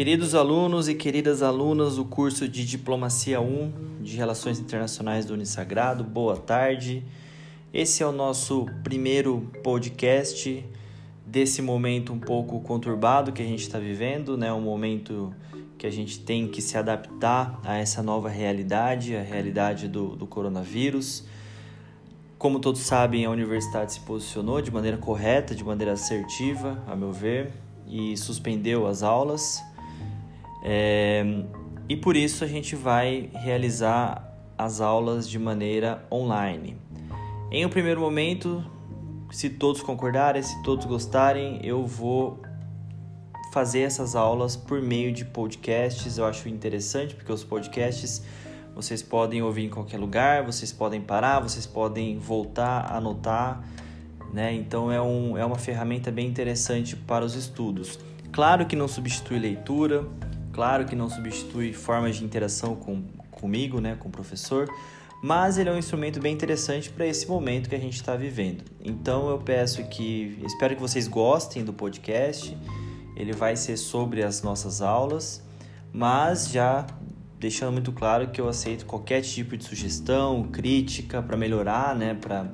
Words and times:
Queridos 0.00 0.34
alunos 0.34 0.88
e 0.88 0.94
queridas 0.94 1.42
alunas 1.42 1.96
do 1.96 2.06
curso 2.06 2.48
de 2.48 2.64
Diplomacia 2.64 3.38
1 3.38 4.00
de 4.00 4.16
Relações 4.16 4.58
Internacionais 4.58 5.26
do 5.26 5.34
Unisagrado, 5.34 6.02
boa 6.02 6.38
tarde. 6.38 7.04
Esse 7.70 8.02
é 8.02 8.06
o 8.06 8.10
nosso 8.10 8.64
primeiro 8.82 9.50
podcast 9.62 10.66
desse 11.26 11.60
momento 11.60 12.14
um 12.14 12.18
pouco 12.18 12.60
conturbado 12.60 13.30
que 13.30 13.42
a 13.42 13.44
gente 13.44 13.60
está 13.60 13.78
vivendo, 13.78 14.38
né? 14.38 14.50
Um 14.50 14.62
momento 14.62 15.34
que 15.76 15.86
a 15.86 15.90
gente 15.90 16.18
tem 16.20 16.48
que 16.48 16.62
se 16.62 16.78
adaptar 16.78 17.60
a 17.62 17.76
essa 17.76 18.02
nova 18.02 18.30
realidade, 18.30 19.14
a 19.14 19.22
realidade 19.22 19.86
do, 19.86 20.16
do 20.16 20.26
coronavírus. 20.26 21.26
Como 22.38 22.58
todos 22.58 22.80
sabem, 22.80 23.26
a 23.26 23.30
universidade 23.30 23.92
se 23.92 24.00
posicionou 24.00 24.62
de 24.62 24.70
maneira 24.70 24.96
correta, 24.96 25.54
de 25.54 25.62
maneira 25.62 25.92
assertiva, 25.92 26.82
a 26.86 26.96
meu 26.96 27.12
ver, 27.12 27.52
e 27.86 28.16
suspendeu 28.16 28.86
as 28.86 29.02
aulas. 29.02 29.62
É, 30.62 31.24
e 31.88 31.96
por 31.96 32.16
isso 32.16 32.44
a 32.44 32.46
gente 32.46 32.76
vai 32.76 33.30
realizar 33.32 34.30
as 34.56 34.80
aulas 34.80 35.28
de 35.28 35.38
maneira 35.38 36.06
online. 36.12 36.76
Em 37.50 37.64
um 37.64 37.68
primeiro 37.68 38.00
momento, 38.00 38.64
se 39.30 39.50
todos 39.50 39.82
concordarem, 39.82 40.42
se 40.42 40.62
todos 40.62 40.84
gostarem, 40.86 41.60
eu 41.64 41.86
vou 41.86 42.40
fazer 43.52 43.80
essas 43.80 44.14
aulas 44.14 44.54
por 44.54 44.80
meio 44.80 45.12
de 45.12 45.24
podcasts. 45.24 46.18
Eu 46.18 46.26
acho 46.26 46.48
interessante 46.48 47.14
porque 47.14 47.32
os 47.32 47.42
podcasts 47.42 48.22
vocês 48.74 49.02
podem 49.02 49.42
ouvir 49.42 49.64
em 49.64 49.68
qualquer 49.68 49.98
lugar, 49.98 50.44
vocês 50.44 50.72
podem 50.72 51.00
parar, 51.00 51.40
vocês 51.40 51.66
podem 51.66 52.18
voltar, 52.18 52.92
anotar, 52.92 53.64
né? 54.32 54.54
Então 54.54 54.90
é, 54.90 55.02
um, 55.02 55.36
é 55.36 55.44
uma 55.44 55.58
ferramenta 55.58 56.10
bem 56.10 56.26
interessante 56.26 56.96
para 56.96 57.24
os 57.24 57.34
estudos. 57.34 57.98
Claro 58.32 58.66
que 58.66 58.76
não 58.76 58.86
substitui 58.86 59.38
leitura, 59.38 60.06
claro 60.52 60.84
que 60.84 60.96
não 60.96 61.08
substitui 61.08 61.72
formas 61.72 62.16
de 62.16 62.24
interação 62.24 62.74
com, 62.74 63.02
comigo, 63.30 63.80
né, 63.80 63.96
com 63.98 64.08
o 64.08 64.12
professor, 64.12 64.68
mas 65.22 65.58
ele 65.58 65.68
é 65.68 65.72
um 65.72 65.78
instrumento 65.78 66.18
bem 66.20 66.32
interessante 66.32 66.90
para 66.90 67.06
esse 67.06 67.28
momento 67.28 67.68
que 67.68 67.74
a 67.74 67.78
gente 67.78 67.94
está 67.94 68.16
vivendo. 68.16 68.64
Então 68.82 69.28
eu 69.28 69.38
peço 69.38 69.82
que, 69.84 70.38
espero 70.46 70.74
que 70.74 70.80
vocês 70.80 71.06
gostem 71.06 71.62
do 71.62 71.72
podcast. 71.72 72.56
Ele 73.14 73.32
vai 73.32 73.54
ser 73.54 73.76
sobre 73.76 74.22
as 74.22 74.42
nossas 74.42 74.80
aulas, 74.80 75.42
mas 75.92 76.50
já 76.50 76.86
deixando 77.38 77.72
muito 77.72 77.92
claro 77.92 78.28
que 78.28 78.40
eu 78.40 78.48
aceito 78.48 78.86
qualquer 78.86 79.20
tipo 79.22 79.56
de 79.56 79.64
sugestão, 79.64 80.44
crítica 80.44 81.22
para 81.22 81.36
melhorar, 81.36 81.94
né, 81.94 82.14
para 82.14 82.46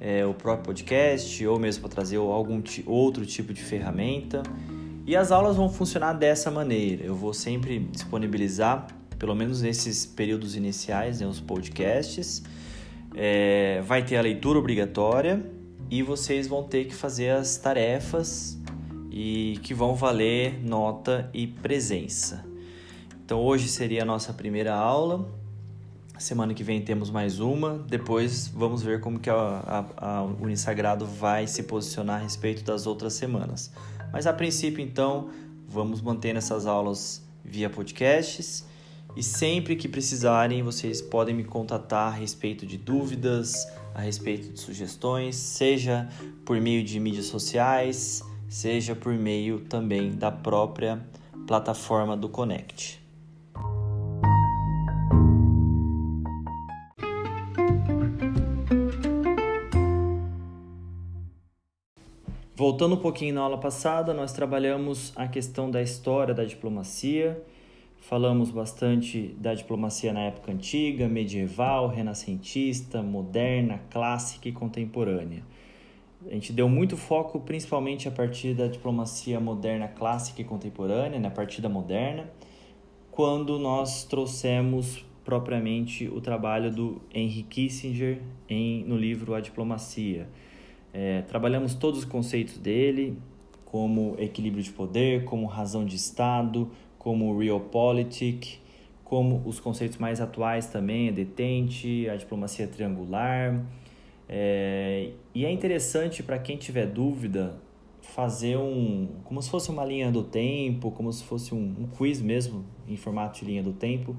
é, 0.00 0.24
o 0.24 0.32
próprio 0.32 0.66
podcast 0.66 1.46
ou 1.46 1.58
mesmo 1.58 1.82
para 1.82 1.90
trazer 1.90 2.16
algum 2.16 2.62
outro 2.86 3.24
tipo 3.26 3.52
de 3.52 3.62
ferramenta. 3.62 4.42
E 5.10 5.16
as 5.16 5.32
aulas 5.32 5.56
vão 5.56 5.68
funcionar 5.68 6.12
dessa 6.12 6.52
maneira. 6.52 7.04
Eu 7.04 7.16
vou 7.16 7.34
sempre 7.34 7.80
disponibilizar 7.80 8.86
pelo 9.18 9.34
menos 9.34 9.60
nesses 9.60 10.06
períodos 10.06 10.54
iniciais, 10.54 11.18
né, 11.18 11.26
os 11.26 11.40
podcasts. 11.40 12.44
É, 13.16 13.82
vai 13.84 14.04
ter 14.04 14.16
a 14.18 14.22
leitura 14.22 14.60
obrigatória 14.60 15.44
e 15.90 16.00
vocês 16.00 16.46
vão 16.46 16.62
ter 16.62 16.84
que 16.84 16.94
fazer 16.94 17.30
as 17.30 17.56
tarefas 17.56 18.56
e 19.10 19.58
que 19.64 19.74
vão 19.74 19.96
valer 19.96 20.64
nota 20.64 21.28
e 21.34 21.44
presença. 21.48 22.44
Então 23.24 23.40
hoje 23.40 23.66
seria 23.66 24.02
a 24.02 24.04
nossa 24.04 24.32
primeira 24.32 24.76
aula. 24.76 25.28
Semana 26.20 26.54
que 26.54 26.62
vem 26.62 26.82
temos 26.82 27.10
mais 27.10 27.40
uma. 27.40 27.84
Depois 27.88 28.46
vamos 28.46 28.80
ver 28.80 29.00
como 29.00 29.18
que 29.18 29.28
a, 29.28 29.34
a, 29.34 30.18
a 30.18 30.22
Unisagrado 30.22 31.04
vai 31.04 31.48
se 31.48 31.64
posicionar 31.64 32.20
a 32.20 32.22
respeito 32.22 32.62
das 32.62 32.86
outras 32.86 33.14
semanas. 33.14 33.72
Mas 34.12 34.26
a 34.26 34.32
princípio, 34.32 34.82
então, 34.82 35.30
vamos 35.68 36.00
manter 36.00 36.36
essas 36.36 36.66
aulas 36.66 37.22
via 37.44 37.70
podcasts 37.70 38.64
e 39.16 39.22
sempre 39.22 39.74
que 39.74 39.88
precisarem, 39.88 40.62
vocês 40.62 41.02
podem 41.02 41.34
me 41.34 41.44
contatar 41.44 42.12
a 42.12 42.16
respeito 42.16 42.64
de 42.64 42.76
dúvidas, 42.76 43.66
a 43.94 44.00
respeito 44.00 44.52
de 44.52 44.60
sugestões, 44.60 45.34
seja 45.36 46.08
por 46.44 46.60
meio 46.60 46.84
de 46.84 47.00
mídias 47.00 47.26
sociais, 47.26 48.22
seja 48.48 48.94
por 48.94 49.12
meio 49.12 49.60
também 49.60 50.12
da 50.12 50.30
própria 50.30 51.04
plataforma 51.46 52.16
do 52.16 52.28
Connect. 52.28 53.00
Voltando 62.60 62.94
um 62.94 62.98
pouquinho 62.98 63.34
na 63.36 63.40
aula 63.40 63.56
passada, 63.56 64.12
nós 64.12 64.34
trabalhamos 64.34 65.14
a 65.16 65.26
questão 65.26 65.70
da 65.70 65.80
história 65.80 66.34
da 66.34 66.44
diplomacia 66.44 67.42
Falamos 68.00 68.50
bastante 68.50 69.34
da 69.38 69.54
diplomacia 69.54 70.12
na 70.12 70.20
época 70.20 70.52
antiga, 70.52 71.08
medieval, 71.08 71.88
renascentista, 71.88 73.02
moderna, 73.02 73.80
clássica 73.88 74.46
e 74.46 74.52
contemporânea. 74.52 75.42
A 76.26 76.34
gente 76.34 76.52
deu 76.52 76.68
muito 76.68 76.98
foco 76.98 77.40
principalmente 77.40 78.06
a 78.06 78.10
partir 78.10 78.52
da 78.52 78.66
diplomacia 78.66 79.40
moderna, 79.40 79.88
clássica 79.88 80.42
e 80.42 80.44
contemporânea, 80.44 81.18
na 81.18 81.30
né, 81.30 81.34
partida 81.34 81.66
moderna, 81.66 82.30
quando 83.10 83.58
nós 83.58 84.04
trouxemos 84.04 85.02
propriamente 85.24 86.08
o 86.08 86.20
trabalho 86.20 86.70
do 86.70 87.00
Henry 87.14 87.42
Kissinger 87.42 88.20
em, 88.46 88.84
no 88.84 88.98
livro 88.98 89.32
A 89.32 89.40
Diplomacia. 89.40 90.28
É, 90.92 91.22
trabalhamos 91.22 91.74
todos 91.74 92.00
os 92.00 92.04
conceitos 92.04 92.58
dele, 92.58 93.16
como 93.64 94.16
equilíbrio 94.18 94.62
de 94.62 94.70
poder, 94.70 95.24
como 95.24 95.46
razão 95.46 95.84
de 95.84 95.96
Estado, 95.96 96.70
como 96.98 97.38
Realpolitik, 97.38 98.58
como 99.04 99.42
os 99.46 99.58
conceitos 99.58 99.98
mais 99.98 100.20
atuais 100.20 100.66
também, 100.66 101.08
a 101.08 101.12
detente, 101.12 102.08
a 102.08 102.16
diplomacia 102.16 102.66
triangular. 102.66 103.64
É, 104.28 105.10
e 105.34 105.44
é 105.44 105.50
interessante 105.50 106.22
para 106.22 106.38
quem 106.38 106.56
tiver 106.56 106.86
dúvida 106.86 107.56
fazer 108.00 108.56
um, 108.56 109.08
como 109.24 109.40
se 109.40 109.50
fosse 109.50 109.70
uma 109.70 109.84
linha 109.84 110.10
do 110.10 110.22
tempo, 110.22 110.90
como 110.90 111.12
se 111.12 111.24
fosse 111.24 111.54
um, 111.54 111.74
um 111.78 111.86
quiz 111.86 112.20
mesmo, 112.20 112.64
em 112.88 112.96
formato 112.96 113.40
de 113.40 113.46
linha 113.46 113.62
do 113.62 113.72
tempo, 113.72 114.16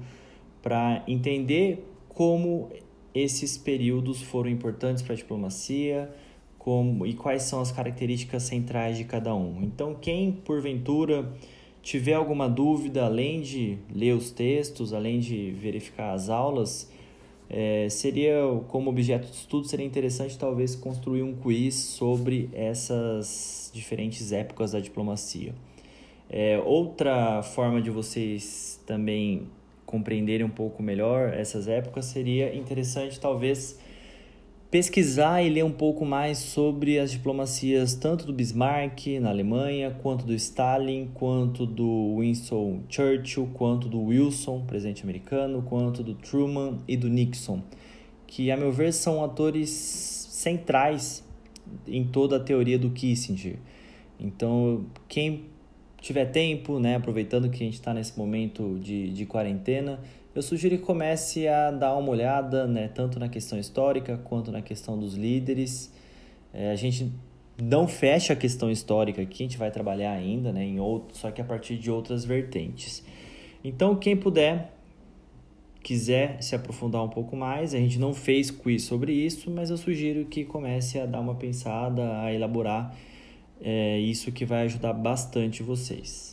para 0.62 1.02
entender 1.06 1.86
como 2.08 2.70
esses 3.14 3.58
períodos 3.58 4.22
foram 4.22 4.50
importantes 4.50 5.02
para 5.02 5.12
a 5.12 5.16
diplomacia, 5.16 6.10
como 6.62 7.04
e 7.04 7.12
quais 7.12 7.42
são 7.42 7.60
as 7.60 7.72
características 7.72 8.44
centrais 8.44 8.96
de 8.96 9.02
cada 9.02 9.34
um. 9.34 9.62
Então, 9.62 9.96
quem 10.00 10.30
porventura 10.30 11.28
tiver 11.82 12.14
alguma 12.14 12.48
dúvida, 12.48 13.04
além 13.04 13.40
de 13.40 13.78
ler 13.92 14.14
os 14.14 14.30
textos, 14.30 14.92
além 14.92 15.18
de 15.18 15.50
verificar 15.50 16.12
as 16.12 16.28
aulas, 16.28 16.88
é, 17.50 17.88
seria 17.88 18.36
como 18.68 18.90
objeto 18.90 19.26
de 19.26 19.34
estudo 19.34 19.66
seria 19.66 19.84
interessante 19.84 20.38
talvez 20.38 20.76
construir 20.76 21.24
um 21.24 21.34
quiz 21.34 21.74
sobre 21.74 22.48
essas 22.52 23.68
diferentes 23.74 24.30
épocas 24.30 24.70
da 24.70 24.78
diplomacia. 24.78 25.52
É, 26.30 26.62
outra 26.64 27.42
forma 27.42 27.82
de 27.82 27.90
vocês 27.90 28.80
também 28.86 29.48
compreenderem 29.84 30.46
um 30.46 30.50
pouco 30.50 30.80
melhor 30.80 31.34
essas 31.34 31.66
épocas 31.66 32.04
seria 32.04 32.54
interessante 32.54 33.18
talvez 33.18 33.78
pesquisar 34.72 35.42
e 35.42 35.50
ler 35.50 35.66
um 35.66 35.70
pouco 35.70 36.02
mais 36.02 36.38
sobre 36.38 36.98
as 36.98 37.10
diplomacias 37.10 37.94
tanto 37.94 38.24
do 38.24 38.32
Bismarck 38.32 39.06
na 39.20 39.28
Alemanha, 39.28 39.94
quanto 40.02 40.24
do 40.24 40.32
Stalin, 40.32 41.10
quanto 41.12 41.66
do 41.66 42.16
Winston 42.18 42.80
Churchill, 42.88 43.50
quanto 43.52 43.86
do 43.86 44.00
Wilson, 44.00 44.64
presidente 44.64 45.02
americano, 45.02 45.60
quanto 45.60 46.02
do 46.02 46.14
Truman 46.14 46.78
e 46.88 46.96
do 46.96 47.10
Nixon, 47.10 47.62
que 48.26 48.50
a 48.50 48.56
meu 48.56 48.72
ver 48.72 48.94
são 48.94 49.22
atores 49.22 49.68
centrais 49.68 51.22
em 51.86 52.06
toda 52.06 52.38
a 52.38 52.40
teoria 52.40 52.78
do 52.78 52.88
Kissinger. 52.88 53.58
Então, 54.18 54.86
quem 55.06 55.44
tiver 56.00 56.24
tempo, 56.24 56.78
né, 56.78 56.96
aproveitando 56.96 57.50
que 57.50 57.56
a 57.56 57.66
gente 57.66 57.74
está 57.74 57.92
nesse 57.92 58.18
momento 58.18 58.78
de, 58.80 59.10
de 59.10 59.26
quarentena, 59.26 60.00
eu 60.34 60.42
sugiro 60.42 60.78
que 60.78 60.82
comece 60.82 61.46
a 61.46 61.70
dar 61.70 61.96
uma 61.96 62.10
olhada, 62.10 62.66
né, 62.66 62.88
tanto 62.88 63.18
na 63.18 63.28
questão 63.28 63.58
histórica 63.58 64.18
quanto 64.24 64.50
na 64.50 64.62
questão 64.62 64.98
dos 64.98 65.14
líderes. 65.14 65.92
É, 66.52 66.70
a 66.70 66.76
gente 66.76 67.12
não 67.60 67.86
fecha 67.86 68.32
a 68.32 68.36
questão 68.36 68.70
histórica 68.70 69.20
aqui, 69.20 69.44
a 69.44 69.46
gente 69.46 69.58
vai 69.58 69.70
trabalhar 69.70 70.12
ainda, 70.12 70.52
né, 70.52 70.64
em 70.64 70.80
outro, 70.80 71.16
só 71.16 71.30
que 71.30 71.40
a 71.40 71.44
partir 71.44 71.76
de 71.76 71.90
outras 71.90 72.24
vertentes. 72.24 73.04
Então, 73.62 73.94
quem 73.94 74.16
puder, 74.16 74.72
quiser 75.82 76.42
se 76.42 76.54
aprofundar 76.54 77.04
um 77.04 77.08
pouco 77.08 77.36
mais, 77.36 77.74
a 77.74 77.78
gente 77.78 77.98
não 77.98 78.14
fez 78.14 78.50
quiz 78.50 78.84
sobre 78.84 79.12
isso, 79.12 79.50
mas 79.50 79.70
eu 79.70 79.76
sugiro 79.76 80.24
que 80.24 80.44
comece 80.44 80.98
a 80.98 81.06
dar 81.06 81.20
uma 81.20 81.34
pensada, 81.34 82.22
a 82.22 82.32
elaborar 82.32 82.96
é, 83.60 83.98
isso 83.98 84.32
que 84.32 84.44
vai 84.44 84.62
ajudar 84.62 84.92
bastante 84.92 85.62
vocês. 85.62 86.31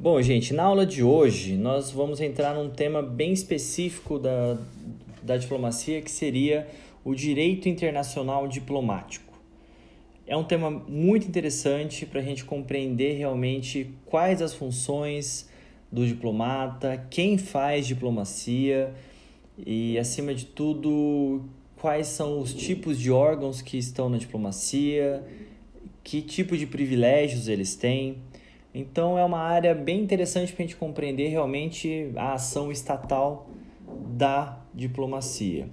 Bom, 0.00 0.22
gente, 0.22 0.54
na 0.54 0.62
aula 0.62 0.86
de 0.86 1.02
hoje 1.02 1.56
nós 1.56 1.90
vamos 1.90 2.20
entrar 2.20 2.54
num 2.54 2.70
tema 2.70 3.02
bem 3.02 3.32
específico 3.32 4.16
da, 4.16 4.56
da 5.24 5.36
diplomacia 5.36 6.00
que 6.00 6.08
seria 6.08 6.68
o 7.04 7.16
direito 7.16 7.68
internacional 7.68 8.46
diplomático. 8.46 9.36
É 10.24 10.36
um 10.36 10.44
tema 10.44 10.70
muito 10.70 11.26
interessante 11.26 12.06
para 12.06 12.20
a 12.20 12.22
gente 12.22 12.44
compreender 12.44 13.14
realmente 13.14 13.90
quais 14.06 14.40
as 14.40 14.54
funções 14.54 15.50
do 15.90 16.06
diplomata, 16.06 17.04
quem 17.10 17.36
faz 17.36 17.84
diplomacia 17.84 18.94
e, 19.66 19.98
acima 19.98 20.32
de 20.32 20.46
tudo, 20.46 21.42
quais 21.74 22.06
são 22.06 22.38
os 22.38 22.54
tipos 22.54 23.00
de 23.00 23.10
órgãos 23.10 23.60
que 23.60 23.76
estão 23.76 24.08
na 24.08 24.16
diplomacia, 24.16 25.24
que 26.04 26.22
tipo 26.22 26.56
de 26.56 26.68
privilégios 26.68 27.48
eles 27.48 27.74
têm. 27.74 28.18
Então, 28.74 29.18
é 29.18 29.24
uma 29.24 29.40
área 29.40 29.74
bem 29.74 30.00
interessante 30.00 30.52
para 30.52 30.62
a 30.62 30.66
gente 30.66 30.76
compreender 30.76 31.28
realmente 31.28 32.12
a 32.16 32.34
ação 32.34 32.70
estatal 32.70 33.48
da 34.16 34.58
diplomacia 34.74 35.68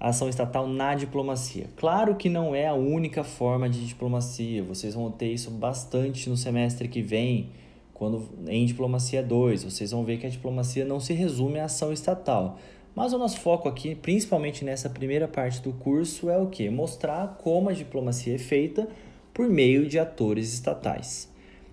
a 0.00 0.08
ação 0.08 0.28
estatal 0.28 0.66
na 0.66 0.94
diplomacia. 0.94 1.66
Claro 1.76 2.14
que 2.14 2.28
não 2.28 2.54
é 2.54 2.66
a 2.66 2.74
única 2.74 3.24
forma 3.24 3.68
de 3.68 3.84
diplomacia, 3.84 4.62
vocês 4.62 4.94
vão 4.94 5.10
ter 5.10 5.32
isso 5.32 5.50
bastante 5.50 6.30
no 6.30 6.36
semestre 6.36 6.88
que 6.88 7.02
vem, 7.02 7.50
quando 7.92 8.28
em 8.46 8.64
diplomacia 8.64 9.22
2, 9.22 9.64
vocês 9.64 9.90
vão 9.90 10.04
ver 10.04 10.18
que 10.18 10.26
a 10.26 10.30
diplomacia 10.30 10.84
não 10.84 11.00
se 11.00 11.12
resume 11.12 11.58
à 11.58 11.64
ação 11.64 11.92
estatal. 11.92 12.58
Mas 12.94 13.12
o 13.12 13.18
nosso 13.18 13.40
foco 13.40 13.68
aqui, 13.68 13.94
principalmente 13.94 14.64
nessa 14.64 14.88
primeira 14.88 15.26
parte 15.26 15.60
do 15.60 15.72
curso, 15.72 16.30
é 16.30 16.38
o 16.38 16.46
que? 16.46 16.70
Mostrar 16.70 17.36
como 17.42 17.68
a 17.68 17.72
diplomacia 17.72 18.34
é 18.34 18.38
feita 18.38 18.88
por 19.34 19.48
meio 19.48 19.88
de 19.88 19.98
atores 19.98 20.52
estatais. 20.52 21.28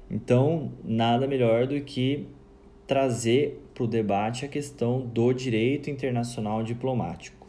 Então, 0.10 0.72
nada 0.84 1.28
melhor 1.28 1.68
do 1.68 1.80
que 1.82 2.28
trazer 2.86 3.62
para 3.74 3.84
o 3.84 3.88
debate 3.88 4.46
a 4.46 4.48
questão 4.48 5.02
do 5.02 5.34
direito 5.34 5.90
internacional 5.90 6.64
diplomático. 6.64 7.48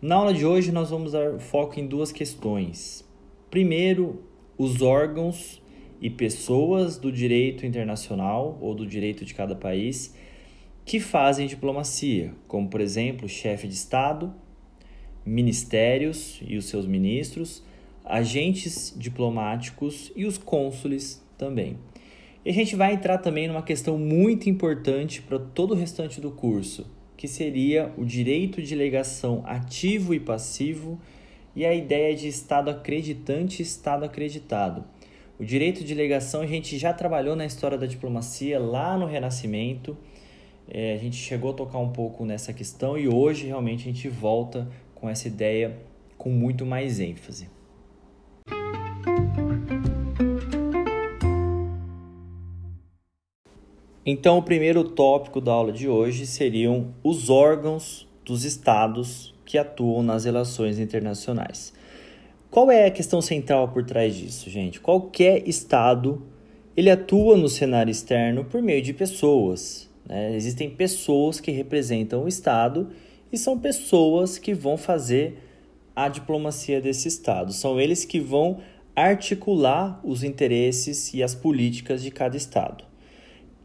Na 0.00 0.16
aula 0.16 0.32
de 0.32 0.46
hoje, 0.46 0.72
nós 0.72 0.90
vamos 0.90 1.12
dar 1.12 1.38
foco 1.38 1.78
em 1.78 1.86
duas 1.86 2.10
questões. 2.10 3.04
Primeiro, 3.50 4.22
os 4.56 4.80
órgãos 4.80 5.62
e 6.00 6.08
pessoas 6.08 6.96
do 6.96 7.10
direito 7.10 7.66
internacional 7.66 8.56
ou 8.60 8.74
do 8.74 8.86
direito 8.86 9.24
de 9.24 9.34
cada 9.34 9.54
país 9.54 10.14
que 10.84 11.00
fazem 11.00 11.46
diplomacia, 11.46 12.32
como, 12.46 12.68
por 12.68 12.80
exemplo, 12.80 13.28
chefe 13.28 13.68
de 13.68 13.74
Estado, 13.74 14.32
ministérios 15.24 16.40
e 16.46 16.56
os 16.56 16.64
seus 16.64 16.86
ministros, 16.86 17.62
agentes 18.04 18.94
diplomáticos 18.96 20.10
e 20.16 20.24
os 20.24 20.38
cônsules 20.38 21.22
também. 21.36 21.76
E 22.48 22.50
a 22.50 22.54
gente 22.54 22.74
vai 22.74 22.94
entrar 22.94 23.18
também 23.18 23.46
numa 23.46 23.62
questão 23.62 23.98
muito 23.98 24.48
importante 24.48 25.20
para 25.20 25.38
todo 25.38 25.72
o 25.72 25.74
restante 25.74 26.18
do 26.18 26.30
curso, 26.30 26.86
que 27.14 27.28
seria 27.28 27.92
o 27.98 28.06
direito 28.06 28.62
de 28.62 28.74
legação 28.74 29.42
ativo 29.44 30.14
e 30.14 30.18
passivo 30.18 30.98
e 31.54 31.66
a 31.66 31.74
ideia 31.74 32.16
de 32.16 32.26
Estado 32.26 32.70
acreditante 32.70 33.60
e 33.60 33.62
Estado 33.62 34.06
acreditado. 34.06 34.82
O 35.38 35.44
direito 35.44 35.84
de 35.84 35.92
legação 35.92 36.40
a 36.40 36.46
gente 36.46 36.78
já 36.78 36.90
trabalhou 36.90 37.36
na 37.36 37.44
história 37.44 37.76
da 37.76 37.84
diplomacia 37.84 38.58
lá 38.58 38.96
no 38.96 39.04
Renascimento. 39.04 39.94
É, 40.66 40.94
a 40.94 40.96
gente 40.96 41.16
chegou 41.16 41.50
a 41.50 41.54
tocar 41.54 41.80
um 41.80 41.90
pouco 41.90 42.24
nessa 42.24 42.54
questão 42.54 42.96
e 42.96 43.06
hoje 43.06 43.46
realmente 43.46 43.82
a 43.82 43.92
gente 43.92 44.08
volta 44.08 44.66
com 44.94 45.06
essa 45.06 45.28
ideia 45.28 45.76
com 46.16 46.30
muito 46.30 46.64
mais 46.64 46.98
ênfase. 46.98 47.57
Então, 54.10 54.38
o 54.38 54.42
primeiro 54.42 54.84
tópico 54.84 55.38
da 55.38 55.52
aula 55.52 55.70
de 55.70 55.86
hoje 55.86 56.26
seriam 56.26 56.94
os 57.04 57.28
órgãos 57.28 58.08
dos 58.24 58.42
estados 58.42 59.34
que 59.44 59.58
atuam 59.58 60.02
nas 60.02 60.24
relações 60.24 60.78
internacionais. 60.78 61.74
Qual 62.50 62.70
é 62.70 62.86
a 62.86 62.90
questão 62.90 63.20
central 63.20 63.68
por 63.68 63.84
trás 63.84 64.16
disso, 64.16 64.48
gente? 64.48 64.80
Qualquer 64.80 65.46
estado 65.46 66.22
ele 66.74 66.88
atua 66.88 67.36
no 67.36 67.50
cenário 67.50 67.90
externo 67.90 68.46
por 68.46 68.62
meio 68.62 68.80
de 68.80 68.94
pessoas. 68.94 69.90
Né? 70.08 70.34
Existem 70.34 70.70
pessoas 70.70 71.38
que 71.38 71.50
representam 71.50 72.24
o 72.24 72.28
estado 72.28 72.88
e 73.30 73.36
são 73.36 73.58
pessoas 73.58 74.38
que 74.38 74.54
vão 74.54 74.78
fazer 74.78 75.36
a 75.94 76.08
diplomacia 76.08 76.80
desse 76.80 77.08
estado. 77.08 77.52
São 77.52 77.78
eles 77.78 78.06
que 78.06 78.20
vão 78.20 78.56
articular 78.96 80.00
os 80.02 80.24
interesses 80.24 81.12
e 81.12 81.22
as 81.22 81.34
políticas 81.34 82.02
de 82.02 82.10
cada 82.10 82.38
estado 82.38 82.87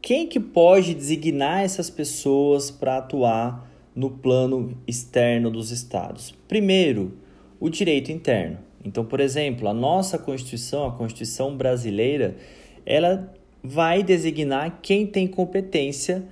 quem 0.04 0.26
que 0.26 0.38
pode 0.38 0.92
designar 0.92 1.62
essas 1.62 1.88
pessoas 1.88 2.70
para 2.70 2.98
atuar 2.98 3.66
no 3.96 4.10
plano 4.10 4.76
externo 4.86 5.50
dos 5.50 5.70
estados? 5.70 6.34
Primeiro, 6.46 7.14
o 7.58 7.70
direito 7.70 8.12
interno. 8.12 8.58
Então, 8.84 9.02
por 9.02 9.18
exemplo, 9.18 9.66
a 9.66 9.72
nossa 9.72 10.18
Constituição, 10.18 10.86
a 10.86 10.92
Constituição 10.92 11.56
brasileira, 11.56 12.36
ela 12.84 13.32
vai 13.62 14.02
designar 14.02 14.80
quem 14.82 15.06
tem 15.06 15.26
competência 15.26 16.22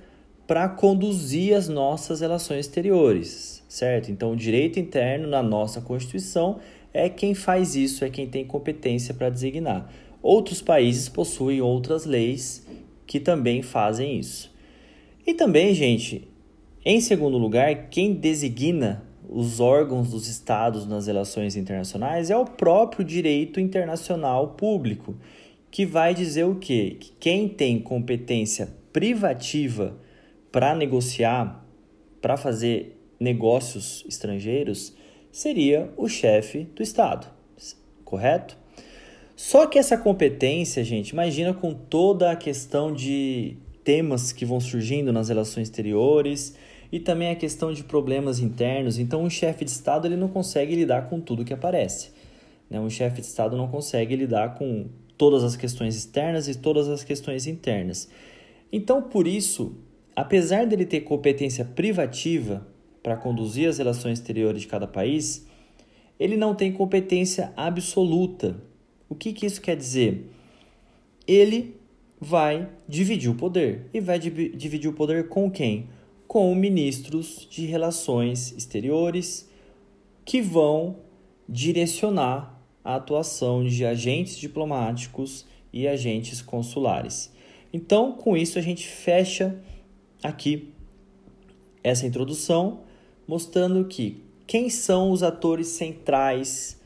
para 0.45 0.69
conduzir 0.69 1.55
as 1.55 1.67
nossas 1.67 2.21
relações 2.21 2.67
exteriores, 2.67 3.63
certo? 3.67 4.11
Então, 4.11 4.33
o 4.33 4.35
direito 4.35 4.79
interno 4.79 5.27
na 5.27 5.41
nossa 5.41 5.81
Constituição 5.81 6.59
é 6.93 7.09
quem 7.09 7.33
faz 7.33 7.75
isso, 7.75 8.05
é 8.05 8.09
quem 8.11 8.27
tem 8.27 8.45
competência 8.45 9.15
para 9.15 9.31
designar. 9.31 9.91
Outros 10.21 10.61
países 10.61 11.09
possuem 11.09 11.59
outras 11.59 12.05
leis 12.05 12.63
que 13.05 13.19
também 13.19 13.61
fazem 13.61 14.19
isso. 14.19 14.53
E 15.25 15.33
também, 15.33 15.73
gente, 15.73 16.27
em 16.85 16.99
segundo 16.99 17.37
lugar, 17.37 17.89
quem 17.89 18.13
designa 18.13 19.03
os 19.29 19.59
órgãos 19.59 20.11
dos 20.11 20.27
estados 20.27 20.85
nas 20.85 21.07
relações 21.07 21.55
internacionais 21.55 22.29
é 22.29 22.37
o 22.37 22.45
próprio 22.45 23.03
direito 23.03 23.59
internacional 23.59 24.49
público, 24.49 25.15
que 25.71 25.85
vai 25.85 26.13
dizer 26.13 26.43
o 26.43 26.55
quê? 26.55 26.97
Que 26.99 27.11
quem 27.19 27.47
tem 27.47 27.79
competência 27.79 28.69
privativa 28.91 29.97
para 30.51 30.75
negociar, 30.75 31.65
para 32.21 32.37
fazer 32.37 32.99
negócios 33.19 34.05
estrangeiros, 34.07 34.93
seria 35.31 35.91
o 35.97 36.07
chefe 36.07 36.65
do 36.75 36.83
estado, 36.83 37.27
correto? 38.05 38.55
Só 39.35 39.65
que 39.65 39.79
essa 39.79 39.97
competência, 39.97 40.83
gente, 40.83 41.09
imagina 41.09 41.53
com 41.53 41.73
toda 41.73 42.31
a 42.31 42.35
questão 42.35 42.93
de 42.93 43.57
temas 43.83 44.31
que 44.31 44.45
vão 44.45 44.59
surgindo 44.59 45.11
nas 45.11 45.29
relações 45.29 45.67
exteriores 45.67 46.55
e 46.91 46.99
também 46.99 47.31
a 47.31 47.35
questão 47.35 47.73
de 47.73 47.83
problemas 47.83 48.39
internos. 48.39 48.99
Então, 48.99 49.23
um 49.23 49.29
chefe 49.29 49.65
de 49.65 49.71
Estado 49.71 50.07
ele 50.07 50.15
não 50.15 50.27
consegue 50.27 50.75
lidar 50.75 51.09
com 51.09 51.19
tudo 51.19 51.43
que 51.43 51.53
aparece. 51.53 52.11
Né? 52.69 52.79
Um 52.79 52.89
chefe 52.89 53.21
de 53.21 53.27
Estado 53.27 53.57
não 53.57 53.67
consegue 53.67 54.15
lidar 54.15 54.53
com 54.55 54.85
todas 55.17 55.43
as 55.43 55.55
questões 55.55 55.95
externas 55.95 56.47
e 56.47 56.55
todas 56.55 56.87
as 56.87 57.03
questões 57.03 57.47
internas. 57.47 58.09
Então, 58.71 59.01
por 59.01 59.27
isso, 59.27 59.75
apesar 60.15 60.67
dele 60.67 60.85
ter 60.85 61.01
competência 61.01 61.65
privativa 61.65 62.65
para 63.01 63.17
conduzir 63.17 63.67
as 63.67 63.79
relações 63.79 64.19
exteriores 64.19 64.61
de 64.61 64.67
cada 64.67 64.87
país, 64.87 65.45
ele 66.19 66.37
não 66.37 66.53
tem 66.53 66.71
competência 66.71 67.51
absoluta 67.55 68.55
o 69.09 69.15
que, 69.15 69.33
que 69.33 69.45
isso 69.45 69.61
quer 69.61 69.75
dizer? 69.75 70.29
Ele 71.27 71.75
vai 72.19 72.69
dividir 72.87 73.29
o 73.29 73.35
poder. 73.35 73.89
E 73.93 73.99
vai 73.99 74.17
dividir 74.17 74.89
o 74.89 74.93
poder 74.93 75.27
com 75.27 75.51
quem? 75.51 75.89
Com 76.27 76.53
ministros 76.55 77.47
de 77.49 77.65
relações 77.65 78.53
exteriores 78.57 79.49
que 80.25 80.41
vão 80.41 80.97
direcionar 81.47 82.59
a 82.83 82.95
atuação 82.95 83.63
de 83.63 83.85
agentes 83.85 84.37
diplomáticos 84.37 85.45
e 85.71 85.87
agentes 85.87 86.41
consulares. 86.41 87.31
Então, 87.71 88.13
com 88.13 88.37
isso, 88.37 88.57
a 88.57 88.61
gente 88.61 88.87
fecha 88.87 89.59
aqui 90.21 90.71
essa 91.83 92.05
introdução, 92.05 92.81
mostrando 93.27 93.83
que 93.85 94.21
quem 94.45 94.69
são 94.69 95.11
os 95.11 95.23
atores 95.23 95.67
centrais 95.67 96.79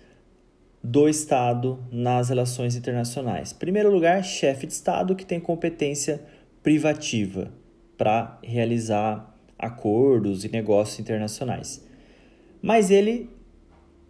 do 0.87 1.09
Estado 1.09 1.85
nas 1.91 2.29
relações 2.29 2.77
internacionais. 2.77 3.51
Primeiro 3.51 3.91
lugar, 3.91 4.23
chefe 4.23 4.65
de 4.65 4.71
Estado 4.71 5.17
que 5.17 5.25
tem 5.25 5.37
competência 5.37 6.23
privativa 6.63 7.51
para 7.97 8.39
realizar 8.41 9.37
acordos 9.59 10.45
e 10.45 10.49
negócios 10.49 10.97
internacionais. 10.97 11.85
Mas 12.61 12.89
ele 12.89 13.29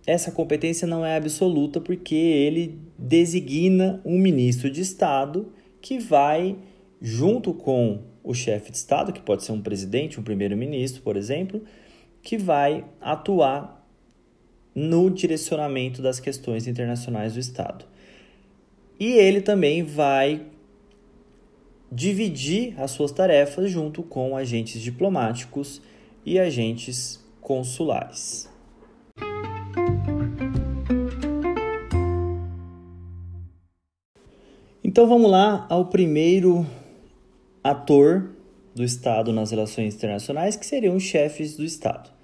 essa 0.06 0.32
competência 0.32 0.88
não 0.88 1.04
é 1.04 1.18
absoluta 1.18 1.82
porque 1.82 2.16
ele 2.16 2.80
designa 2.98 4.00
um 4.06 4.20
ministro 4.20 4.70
de 4.70 4.82
Estado 4.82 5.52
que 5.82 5.98
vai 5.98 6.58
junto 7.02 7.56
com 7.56 8.04
o 8.24 8.36
chefe 8.36 8.72
de 8.72 8.78
Estado, 8.78 9.12
que 9.12 9.22
pode 9.22 9.44
ser 9.44 9.52
um 9.52 9.62
presidente, 9.62 10.20
um 10.20 10.24
primeiro-ministro, 10.24 11.02
por 11.02 11.18
exemplo, 11.18 11.64
que 12.22 12.38
vai 12.38 12.86
atuar 13.02 13.77
no 14.80 15.10
direcionamento 15.10 16.04
das 16.04 16.20
questões 16.20 16.68
internacionais 16.68 17.34
do 17.34 17.40
Estado. 17.40 17.84
E 19.00 19.14
ele 19.14 19.42
também 19.42 19.82
vai 19.82 20.46
dividir 21.92 22.80
as 22.80 22.92
suas 22.92 23.12
tarefas 23.12 23.72
junto 23.72 24.04
com 24.04 24.38
agentes 24.38 24.80
diplomáticos 24.80 25.82
e 26.24 26.38
agentes 26.38 27.20
consulares. 27.42 28.48
Então 34.84 35.08
vamos 35.08 35.32
lá 35.32 35.66
ao 35.72 35.86
primeiro 35.86 36.68
ator 37.64 38.30
do 38.76 38.84
Estado 38.84 39.34
nas 39.34 39.50
relações 39.50 39.96
internacionais, 39.96 40.56
que 40.56 40.68
seriam 40.68 40.96
os 40.96 41.02
chefes 41.02 41.58
do 41.58 41.64
Estado. 41.64 42.17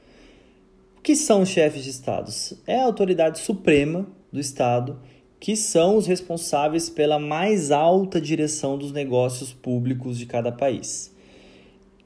Que 1.03 1.17
são 1.17 1.41
os 1.41 1.49
chefes 1.49 1.83
de 1.83 1.89
Estados? 1.89 2.53
É 2.65 2.79
a 2.79 2.85
autoridade 2.85 3.39
suprema 3.39 4.07
do 4.31 4.39
Estado, 4.39 4.97
que 5.37 5.53
são 5.53 5.97
os 5.97 6.07
responsáveis 6.07 6.89
pela 6.89 7.19
mais 7.19 7.71
alta 7.71 8.21
direção 8.21 8.77
dos 8.77 8.93
negócios 8.93 9.51
públicos 9.51 10.17
de 10.17 10.25
cada 10.25 10.49
país. 10.49 11.13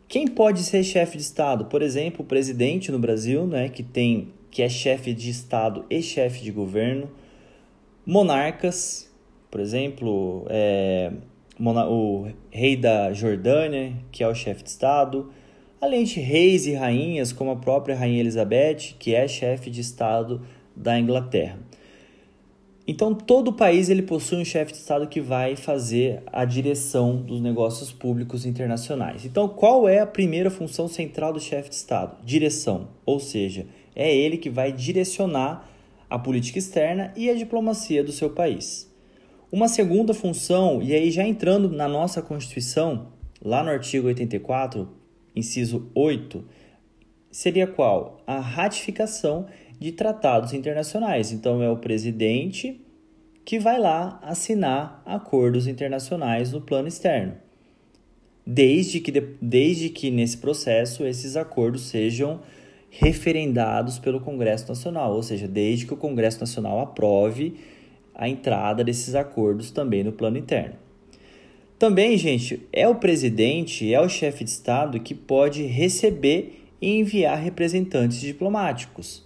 Quem 0.07 0.27
pode 0.27 0.63
ser 0.63 0.83
chefe 0.83 1.15
de 1.15 1.21
Estado? 1.21 1.65
Por 1.65 1.83
exemplo, 1.83 2.23
o 2.23 2.27
presidente 2.27 2.91
no 2.91 2.97
Brasil, 2.97 3.45
né, 3.45 3.69
que 3.69 3.83
tem 3.83 4.29
que 4.49 4.63
é 4.63 4.69
chefe 4.69 5.13
de 5.13 5.29
Estado 5.29 5.85
e 5.87 6.01
chefe 6.01 6.41
de 6.41 6.51
governo. 6.51 7.11
Monarcas, 8.03 9.11
por 9.51 9.61
exemplo, 9.61 10.47
é, 10.49 11.11
o 11.59 12.27
rei 12.49 12.75
da 12.75 13.13
Jordânia, 13.13 13.93
que 14.11 14.23
é 14.23 14.27
o 14.27 14.33
chefe 14.33 14.63
de 14.63 14.69
Estado, 14.69 15.31
além 15.79 16.03
de 16.03 16.19
reis 16.19 16.65
e 16.65 16.73
rainhas, 16.73 17.31
como 17.31 17.51
a 17.51 17.55
própria 17.55 17.95
Rainha 17.95 18.19
Elizabeth, 18.19 18.95
que 18.97 19.13
é 19.13 19.27
chefe 19.27 19.69
de 19.69 19.81
Estado 19.81 20.41
da 20.75 20.99
Inglaterra. 20.99 21.59
Então, 22.89 23.13
todo 23.13 23.51
país 23.51 23.89
ele 23.89 24.01
possui 24.01 24.37
um 24.37 24.45
chefe 24.45 24.71
de 24.71 24.77
Estado 24.77 25.07
que 25.07 25.19
vai 25.19 25.57
fazer 25.57 26.23
a 26.27 26.45
direção 26.45 27.17
dos 27.17 27.41
negócios 27.41 27.91
públicos 27.91 28.45
internacionais. 28.45 29.25
Então, 29.25 29.49
qual 29.49 29.89
é 29.89 29.99
a 29.99 30.07
primeira 30.07 30.49
função 30.49 30.87
central 30.87 31.33
do 31.33 31.39
chefe 31.39 31.69
de 31.69 31.75
Estado? 31.75 32.15
Direção, 32.23 32.87
ou 33.05 33.19
seja, 33.19 33.65
é 33.93 34.15
ele 34.15 34.37
que 34.37 34.49
vai 34.49 34.71
direcionar 34.71 35.69
a 36.09 36.17
política 36.17 36.59
externa 36.59 37.11
e 37.17 37.29
a 37.29 37.35
diplomacia 37.35 38.01
do 38.01 38.13
seu 38.13 38.29
país. 38.29 38.89
Uma 39.51 39.67
segunda 39.67 40.13
função, 40.13 40.81
e 40.81 40.93
aí 40.93 41.11
já 41.11 41.27
entrando 41.27 41.69
na 41.69 41.89
nossa 41.89 42.21
Constituição, 42.21 43.07
lá 43.43 43.61
no 43.63 43.69
artigo 43.69 44.07
84, 44.07 44.87
inciso 45.37 45.89
8, 45.93 46.43
seria 47.31 47.67
qual? 47.67 48.21
A 48.25 48.39
ratificação 48.39 49.47
de 49.79 49.91
tratados 49.91 50.53
internacionais. 50.53 51.31
Então 51.31 51.61
é 51.61 51.69
o 51.69 51.77
presidente 51.77 52.81
que 53.45 53.59
vai 53.59 53.79
lá 53.79 54.19
assinar 54.21 55.01
acordos 55.05 55.67
internacionais 55.67 56.51
no 56.51 56.61
plano 56.61 56.87
externo. 56.87 57.35
Desde 58.45 58.99
que, 58.99 59.11
desde 59.41 59.89
que 59.89 60.09
nesse 60.09 60.37
processo 60.37 61.05
esses 61.05 61.35
acordos 61.35 61.83
sejam 61.83 62.41
referendados 62.89 63.99
pelo 63.99 64.21
Congresso 64.21 64.67
Nacional, 64.67 65.13
ou 65.13 65.21
seja, 65.21 65.47
desde 65.47 65.85
que 65.85 65.93
o 65.93 65.97
Congresso 65.97 66.39
Nacional 66.39 66.79
aprove 66.79 67.55
a 68.15 68.27
entrada 68.27 68.83
desses 68.83 69.15
acordos 69.15 69.69
também 69.69 70.03
no 70.03 70.11
plano 70.11 70.37
interno. 70.37 70.86
Também, 71.79 72.17
gente, 72.17 72.67
é 72.73 72.87
o 72.87 72.95
presidente, 72.95 73.93
é 73.93 74.01
o 74.01 74.09
chefe 74.09 74.43
de 74.43 74.49
Estado 74.49 74.99
que 74.99 75.13
pode 75.13 75.63
receber 75.63 76.65
e 76.81 76.97
enviar 76.97 77.37
representantes 77.37 78.19
diplomáticos. 78.19 79.23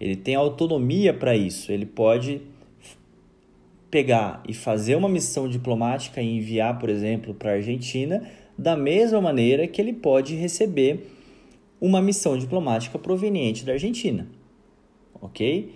Ele 0.00 0.16
tem 0.16 0.34
autonomia 0.34 1.14
para 1.14 1.36
isso, 1.36 1.70
ele 1.70 1.86
pode 1.86 2.40
pegar 3.88 4.42
e 4.48 4.54
fazer 4.54 4.96
uma 4.96 5.08
missão 5.08 5.48
diplomática 5.48 6.20
e 6.20 6.38
enviar, 6.38 6.78
por 6.78 6.88
exemplo, 6.88 7.34
para 7.34 7.52
a 7.52 7.54
Argentina, 7.54 8.26
da 8.58 8.76
mesma 8.76 9.20
maneira 9.20 9.68
que 9.68 9.80
ele 9.80 9.92
pode 9.92 10.34
receber 10.34 11.06
uma 11.80 12.00
missão 12.00 12.36
diplomática 12.36 12.98
proveniente 12.98 13.64
da 13.64 13.72
Argentina. 13.72 14.26
Ok? 15.20 15.72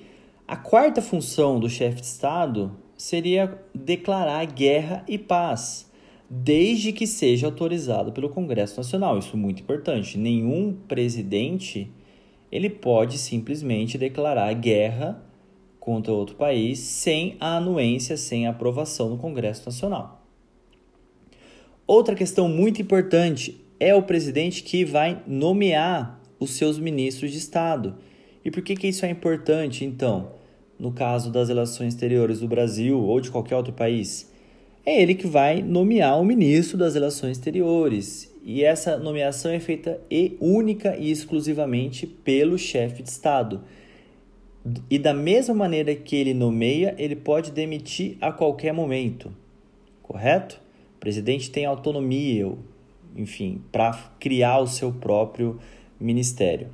A 0.48 0.56
quarta 0.56 1.02
função 1.02 1.60
do 1.60 1.68
chefe 1.68 2.00
de 2.00 2.06
Estado 2.06 2.76
seria 2.96 3.60
declarar 3.74 4.44
guerra 4.46 5.04
e 5.06 5.18
paz, 5.18 5.85
desde 6.28 6.92
que 6.92 7.06
seja 7.06 7.46
autorizado 7.46 8.12
pelo 8.12 8.28
Congresso 8.28 8.76
Nacional. 8.76 9.18
Isso 9.18 9.34
é 9.34 9.38
muito 9.38 9.62
importante. 9.62 10.18
Nenhum 10.18 10.76
presidente 10.86 11.90
ele 12.50 12.70
pode 12.70 13.18
simplesmente 13.18 13.98
declarar 13.98 14.52
guerra 14.54 15.22
contra 15.78 16.12
outro 16.12 16.36
país 16.36 16.78
sem 16.78 17.36
a 17.38 17.56
anuência, 17.56 18.16
sem 18.16 18.46
a 18.46 18.50
aprovação 18.50 19.10
do 19.10 19.16
Congresso 19.16 19.64
Nacional. 19.66 20.24
Outra 21.86 22.14
questão 22.14 22.48
muito 22.48 22.82
importante 22.82 23.60
é 23.78 23.94
o 23.94 24.02
presidente 24.02 24.62
que 24.62 24.84
vai 24.84 25.22
nomear 25.26 26.20
os 26.40 26.50
seus 26.50 26.78
ministros 26.78 27.30
de 27.30 27.38
Estado. 27.38 27.96
E 28.44 28.50
por 28.50 28.62
que, 28.62 28.74
que 28.74 28.88
isso 28.88 29.04
é 29.04 29.10
importante, 29.10 29.84
então? 29.84 30.30
no 30.78 30.92
caso 30.92 31.30
das 31.30 31.48
relações 31.48 31.94
exteriores 31.94 32.40
do 32.40 32.48
Brasil 32.48 33.00
ou 33.00 33.20
de 33.20 33.30
qualquer 33.30 33.56
outro 33.56 33.72
país, 33.72 34.30
é 34.86 35.02
ele 35.02 35.16
que 35.16 35.26
vai 35.26 35.60
nomear 35.60 36.18
o 36.20 36.24
ministro 36.24 36.78
das 36.78 36.94
relações 36.94 37.36
exteriores. 37.36 38.32
E 38.44 38.62
essa 38.62 38.96
nomeação 38.96 39.50
é 39.50 39.58
feita 39.58 40.00
e 40.08 40.36
única 40.40 40.96
e 40.96 41.10
exclusivamente 41.10 42.06
pelo 42.06 42.56
chefe 42.56 43.02
de 43.02 43.08
Estado. 43.08 43.62
E 44.88 44.96
da 44.96 45.12
mesma 45.12 45.52
maneira 45.52 45.92
que 45.96 46.14
ele 46.14 46.32
nomeia, 46.32 46.94
ele 46.96 47.16
pode 47.16 47.50
demitir 47.50 48.16
a 48.20 48.30
qualquer 48.30 48.72
momento. 48.72 49.32
Correto? 50.04 50.60
O 50.96 51.00
presidente 51.00 51.50
tem 51.50 51.66
autonomia, 51.66 52.52
enfim, 53.16 53.60
para 53.72 53.92
criar 54.20 54.60
o 54.60 54.68
seu 54.68 54.92
próprio 54.92 55.58
ministério. 55.98 56.68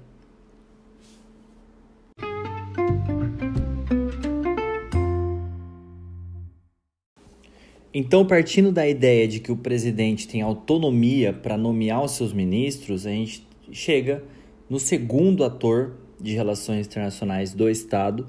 Então, 7.94 8.26
partindo 8.26 8.72
da 8.72 8.88
ideia 8.88 9.28
de 9.28 9.38
que 9.38 9.52
o 9.52 9.56
presidente 9.56 10.26
tem 10.26 10.40
autonomia 10.40 11.32
para 11.32 11.58
nomear 11.58 12.02
os 12.02 12.12
seus 12.12 12.32
ministros, 12.32 13.06
a 13.06 13.10
gente 13.10 13.46
chega 13.70 14.24
no 14.68 14.80
segundo 14.80 15.44
ator 15.44 15.94
de 16.18 16.32
relações 16.34 16.86
internacionais 16.86 17.52
do 17.52 17.68
Estado, 17.68 18.26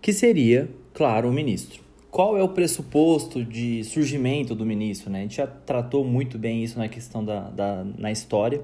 que 0.00 0.12
seria, 0.12 0.70
claro, 0.94 1.28
o 1.28 1.32
ministro. 1.32 1.82
Qual 2.10 2.38
é 2.38 2.42
o 2.42 2.48
pressuposto 2.48 3.44
de 3.44 3.84
surgimento 3.84 4.54
do 4.54 4.64
ministro? 4.64 5.10
Né? 5.10 5.18
A 5.18 5.22
gente 5.22 5.36
já 5.36 5.46
tratou 5.46 6.04
muito 6.04 6.38
bem 6.38 6.62
isso 6.62 6.78
na 6.78 6.88
questão 6.88 7.24
da, 7.24 7.50
da 7.50 7.84
na 7.98 8.10
história, 8.10 8.62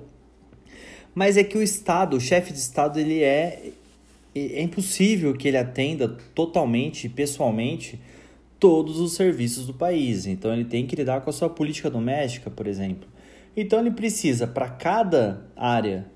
mas 1.14 1.37
é 1.37 1.44
que 1.44 1.59
o 1.59 1.62
Estado, 1.62 2.16
o 2.16 2.20
chefe 2.20 2.52
de 2.52 2.59
Estado, 2.59 2.99
ele 2.99 3.23
é 3.23 3.73
é 4.32 4.62
impossível 4.62 5.35
que 5.35 5.49
ele 5.49 5.56
atenda 5.56 6.09
totalmente, 6.35 7.09
pessoalmente, 7.09 7.99
todos 8.61 9.00
os 9.00 9.14
serviços 9.14 9.67
do 9.67 9.75
país. 9.75 10.26
Então 10.26 10.52
ele 10.52 10.67
tem 10.67 10.87
que 10.87 10.95
lidar 10.95 11.23
com 11.23 11.31
a 11.31 11.33
sua 11.33 11.49
política 11.49 11.90
doméstica, 11.90 12.50
por 12.50 12.67
exemplo. 12.67 13.09
Então 13.57 13.81
ele 13.81 13.90
precisa, 13.90 14.47
para 14.47 14.69
cada 14.69 15.47
área 15.57 16.07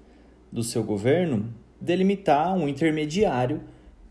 do 0.52 0.62
seu 0.62 0.84
governo, 0.84 1.52
delimitar 1.80 2.54
um 2.54 2.68
intermediário 2.68 3.62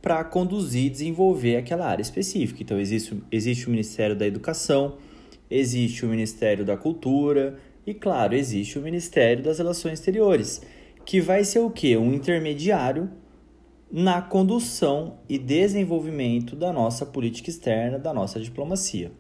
para 0.02 0.22
conduzir 0.26 0.88
e 0.88 0.90
desenvolver 0.90 1.56
aquela 1.56 1.88
área 1.88 2.02
específica. 2.02 2.62
Então 2.62 2.78
existe, 2.80 3.24
existe 3.32 3.68
o 3.68 3.70
Ministério 3.70 4.16
da 4.16 4.28
Educação, 4.28 4.98
existe 5.50 6.06
o 6.06 6.10
Ministério 6.10 6.66
da 6.66 6.76
Cultura 6.76 7.58
e, 7.86 7.94
claro, 7.94 8.36
existe 8.36 8.78
o 8.78 8.82
Ministério 8.82 9.44
das 9.44 9.60
Relações 9.60 10.00
Exteriores, 10.00 10.62
que 11.06 11.22
vai 11.22 11.46
ser 11.46 11.60
o 11.60 11.70
quê? 11.70 11.96
Um 11.96 12.14
intermediário 12.14 13.10
na 13.94 14.24
condução 14.24 15.20
e 15.30 15.38
desenvolvimento 15.38 16.56
da 16.56 16.74
nossa 16.74 17.06
política 17.06 17.52
externa, 17.52 18.00
da 18.00 18.12
nossa 18.12 18.40
diplomacia. 18.40 19.12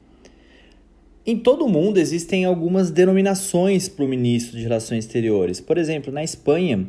Em 1.24 1.38
todo 1.38 1.64
o 1.64 1.70
mundo 1.70 2.00
existem 2.00 2.44
algumas 2.44 2.90
denominações 2.90 3.88
para 3.88 4.04
o 4.04 4.08
ministro 4.08 4.58
de 4.58 4.64
Relações 4.64 5.06
Exteriores. 5.06 5.62
Por 5.62 5.78
exemplo, 5.78 6.12
na 6.12 6.24
Espanha 6.24 6.88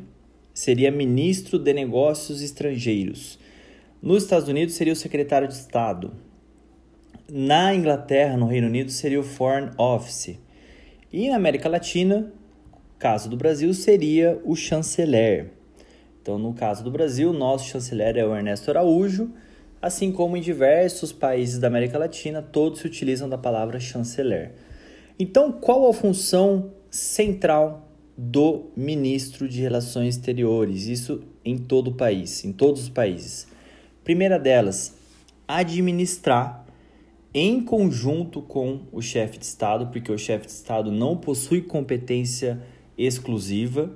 seria 0.55 0.91
ministro 0.91 1.59
de 1.59 1.75
Negócios 1.75 2.41
Estrangeiros. 2.41 3.39
Nos 4.01 4.23
Estados 4.23 4.49
Unidos 4.49 4.75
seria 4.75 4.95
o 4.95 4.97
secretário 4.97 5.47
de 5.47 5.53
Estado. 5.53 6.15
Na 7.31 7.75
Inglaterra, 7.75 8.35
no 8.35 8.47
Reino 8.47 8.67
Unido, 8.67 8.91
seria 8.91 9.21
o 9.21 9.23
Foreign 9.23 9.73
Office. 9.77 10.39
E 11.13 11.29
na 11.29 11.37
América 11.37 11.69
Latina, 11.69 12.33
caso 12.99 13.29
do 13.29 13.37
Brasil, 13.37 13.75
seria 13.75 14.41
o 14.43 14.57
chanceler. 14.57 15.53
Então, 16.25 16.39
no 16.39 16.55
caso 16.55 16.83
do 16.83 16.91
Brasil, 16.91 17.35
nosso 17.35 17.69
chanceler 17.69 18.17
é 18.17 18.25
o 18.25 18.35
Ernesto 18.35 18.71
Araújo, 18.71 19.31
assim 19.83 20.11
como 20.11 20.39
em 20.39 20.41
diversos 20.41 21.13
países 21.13 21.59
da 21.59 21.67
América 21.67 21.99
Latina, 21.99 22.41
todos 22.41 22.81
se 22.81 22.87
utilizam 22.87 23.29
da 23.29 23.37
palavra 23.37 23.79
chanceler. 23.79 24.53
Então, 25.19 25.53
qual 25.53 25.87
a 25.87 25.93
função 25.93 26.73
central 26.89 27.91
do 28.17 28.71
ministro 28.75 29.47
de 29.47 29.61
Relações 29.61 30.15
Exteriores? 30.17 30.87
Isso 30.87 31.23
em 31.45 31.59
todo 31.59 31.89
o 31.89 31.95
país, 31.95 32.43
em 32.43 32.55
todos 32.55 32.85
os 32.85 32.89
países. 32.89 33.47
Primeira 34.03 34.39
delas, 34.39 34.95
administrar 35.47 36.65
em 37.35 37.63
conjunto 37.63 38.41
com 38.41 38.81
o 38.91 39.03
chefe 39.03 39.37
de 39.37 39.45
Estado, 39.45 39.89
porque 39.89 40.11
o 40.11 40.17
chefe 40.17 40.47
de 40.47 40.53
Estado 40.53 40.91
não 40.91 41.19
possui 41.19 41.61
competência 41.61 42.63
exclusiva, 42.97 43.93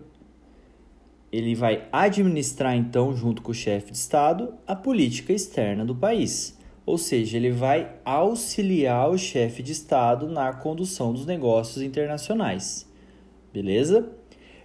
ele 1.30 1.54
vai 1.54 1.87
administrar 1.92 2.75
então, 2.75 3.14
junto 3.14 3.42
com 3.42 3.50
o 3.50 3.54
chefe 3.54 3.92
de 3.92 3.99
Estado, 3.99 4.54
a 4.66 4.75
política 4.75 5.32
externa 5.32 5.85
do 5.85 5.94
país. 5.94 6.56
ou 6.87 6.97
seja, 6.97 7.37
ele 7.37 7.50
vai 7.50 7.97
auxiliar 8.02 9.11
o 9.11 9.18
chefe 9.18 9.62
de 9.62 9.73
Estado 9.73 10.26
na 10.26 10.54
condução 10.54 11.12
dos 11.12 11.26
negócios 11.26 11.82
internacionais. 11.82 12.88
Beleza? 13.52 14.11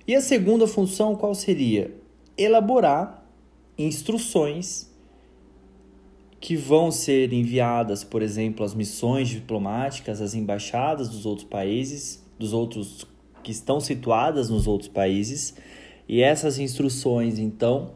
E 0.07 0.15
a 0.15 0.21
segunda 0.21 0.65
função 0.65 1.17
qual 1.17 1.35
seria? 1.35 1.93
Elaborar 2.37 3.25
instruções 3.77 4.89
que 6.39 6.55
vão 6.55 6.91
ser 6.91 7.33
enviadas, 7.33 8.03
por 8.05 8.21
exemplo, 8.21 8.65
às 8.65 8.73
missões 8.73 9.27
diplomáticas, 9.27 10.21
às 10.21 10.33
embaixadas 10.33 11.09
dos 11.09 11.25
outros 11.25 11.47
países, 11.47 12.21
dos 12.39 12.53
outros 12.53 13.05
que 13.43 13.51
estão 13.51 13.79
situadas 13.79 14.49
nos 14.49 14.67
outros 14.67 14.89
países, 14.89 15.55
e 16.07 16.21
essas 16.21 16.59
instruções, 16.59 17.39
então, 17.39 17.91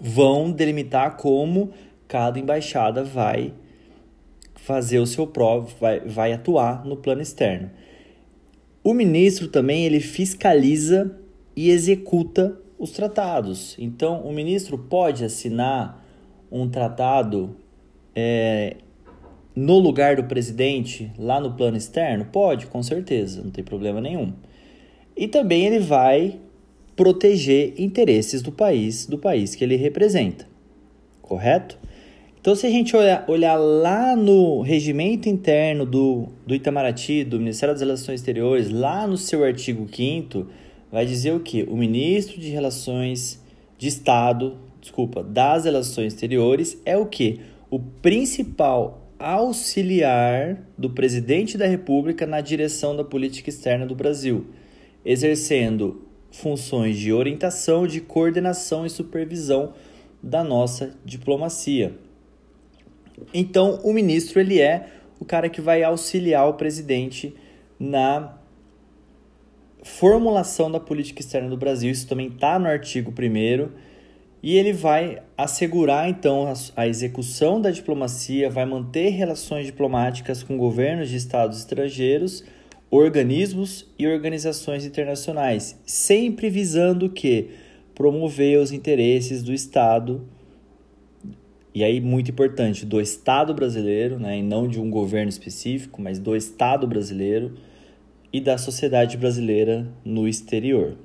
vão 0.00 0.50
delimitar 0.50 1.16
como 1.16 1.70
cada 2.08 2.38
embaixada 2.38 3.04
vai 3.04 3.52
fazer 4.54 4.98
o 4.98 5.06
seu 5.06 5.26
próprio, 5.26 5.76
vai, 5.80 6.00
vai 6.00 6.32
atuar 6.32 6.84
no 6.84 6.96
plano 6.96 7.22
externo. 7.22 7.70
O 8.82 8.94
ministro 8.94 9.48
também 9.48 9.84
ele 9.84 10.00
fiscaliza 10.00 11.18
e 11.54 11.70
executa 11.70 12.56
os 12.78 12.90
tratados. 12.90 13.76
Então, 13.78 14.20
o 14.22 14.32
ministro 14.32 14.78
pode 14.78 15.24
assinar 15.24 16.04
um 16.50 16.68
tratado 16.68 17.56
é, 18.14 18.76
no 19.54 19.78
lugar 19.78 20.16
do 20.16 20.24
presidente 20.24 21.10
lá 21.18 21.40
no 21.40 21.54
plano 21.54 21.76
externo? 21.76 22.26
Pode, 22.26 22.66
com 22.66 22.82
certeza, 22.82 23.42
não 23.42 23.50
tem 23.50 23.64
problema 23.64 24.00
nenhum. 24.00 24.32
E 25.16 25.26
também 25.26 25.66
ele 25.66 25.78
vai 25.78 26.38
proteger 26.96 27.74
interesses 27.76 28.40
do 28.40 28.50
país, 28.50 29.06
do 29.06 29.18
país 29.18 29.54
que 29.54 29.62
ele 29.62 29.76
representa. 29.76 30.48
Correto? 31.20 31.78
Então, 32.40 32.54
se 32.54 32.66
a 32.66 32.70
gente 32.70 32.96
olhar, 32.96 33.24
olhar 33.28 33.56
lá 33.56 34.14
no 34.14 34.62
regimento 34.62 35.28
interno 35.28 35.84
do, 35.84 36.28
do 36.46 36.54
Itamaraty, 36.54 37.24
do 37.24 37.38
Ministério 37.38 37.74
das 37.74 37.82
Relações 37.82 38.20
Exteriores, 38.20 38.70
lá 38.70 39.06
no 39.06 39.16
seu 39.16 39.42
artigo 39.42 39.86
5 39.92 40.46
vai 40.90 41.04
dizer 41.04 41.34
o 41.34 41.40
que? 41.40 41.64
O 41.64 41.76
ministro 41.76 42.40
de 42.40 42.48
Relações 42.48 43.42
de 43.76 43.88
Estado, 43.88 44.56
desculpa, 44.80 45.24
das 45.24 45.64
Relações 45.64 46.14
Exteriores 46.14 46.80
é 46.86 46.96
o 46.96 47.06
que? 47.06 47.40
O 47.68 47.80
principal 47.80 49.10
auxiliar 49.18 50.62
do 50.78 50.90
presidente 50.90 51.58
da 51.58 51.66
República 51.66 52.26
na 52.26 52.40
direção 52.40 52.94
da 52.94 53.02
política 53.02 53.50
externa 53.50 53.84
do 53.84 53.96
Brasil, 53.96 54.46
exercendo 55.04 56.05
funções 56.36 56.98
de 56.98 57.12
orientação, 57.12 57.86
de 57.86 58.00
coordenação 58.00 58.84
e 58.84 58.90
supervisão 58.90 59.72
da 60.22 60.44
nossa 60.44 60.94
diplomacia. 61.04 61.94
Então, 63.32 63.80
o 63.82 63.92
ministro 63.92 64.40
ele 64.40 64.60
é 64.60 64.88
o 65.18 65.24
cara 65.24 65.48
que 65.48 65.60
vai 65.60 65.82
auxiliar 65.82 66.48
o 66.48 66.54
presidente 66.54 67.34
na 67.78 68.36
formulação 69.82 70.70
da 70.70 70.80
política 70.80 71.20
externa 71.20 71.48
do 71.48 71.56
Brasil. 71.56 71.90
Isso 71.90 72.06
também 72.06 72.28
está 72.28 72.58
no 72.58 72.66
artigo 72.66 73.10
1 73.10 73.70
e 74.42 74.56
ele 74.56 74.72
vai 74.72 75.22
assegurar 75.36 76.08
então 76.08 76.52
a, 76.76 76.86
execução 76.86 77.60
da 77.60 77.70
diplomacia, 77.70 78.50
vai 78.50 78.66
manter 78.66 79.08
relações 79.10 79.66
diplomáticas 79.66 80.42
com 80.42 80.58
governos 80.58 81.08
de 81.08 81.16
estados 81.16 81.58
estrangeiros, 81.58 82.44
organismos 82.90 83.86
e 83.98 84.06
organizações 84.06 84.84
internacionais, 84.84 85.80
sempre 85.86 86.48
visando 86.48 87.10
que 87.10 87.50
promover 87.94 88.58
os 88.58 88.72
interesses 88.72 89.42
do 89.42 89.52
Estado 89.52 90.26
e 91.76 91.84
aí, 91.84 92.00
muito 92.00 92.30
importante, 92.30 92.86
do 92.86 92.98
Estado 93.02 93.52
brasileiro, 93.52 94.18
né, 94.18 94.38
e 94.38 94.42
não 94.42 94.66
de 94.66 94.80
um 94.80 94.88
governo 94.88 95.28
específico, 95.28 96.00
mas 96.00 96.18
do 96.18 96.34
Estado 96.34 96.86
brasileiro 96.86 97.52
e 98.32 98.40
da 98.40 98.56
sociedade 98.56 99.18
brasileira 99.18 99.86
no 100.02 100.26
exterior. 100.26 100.96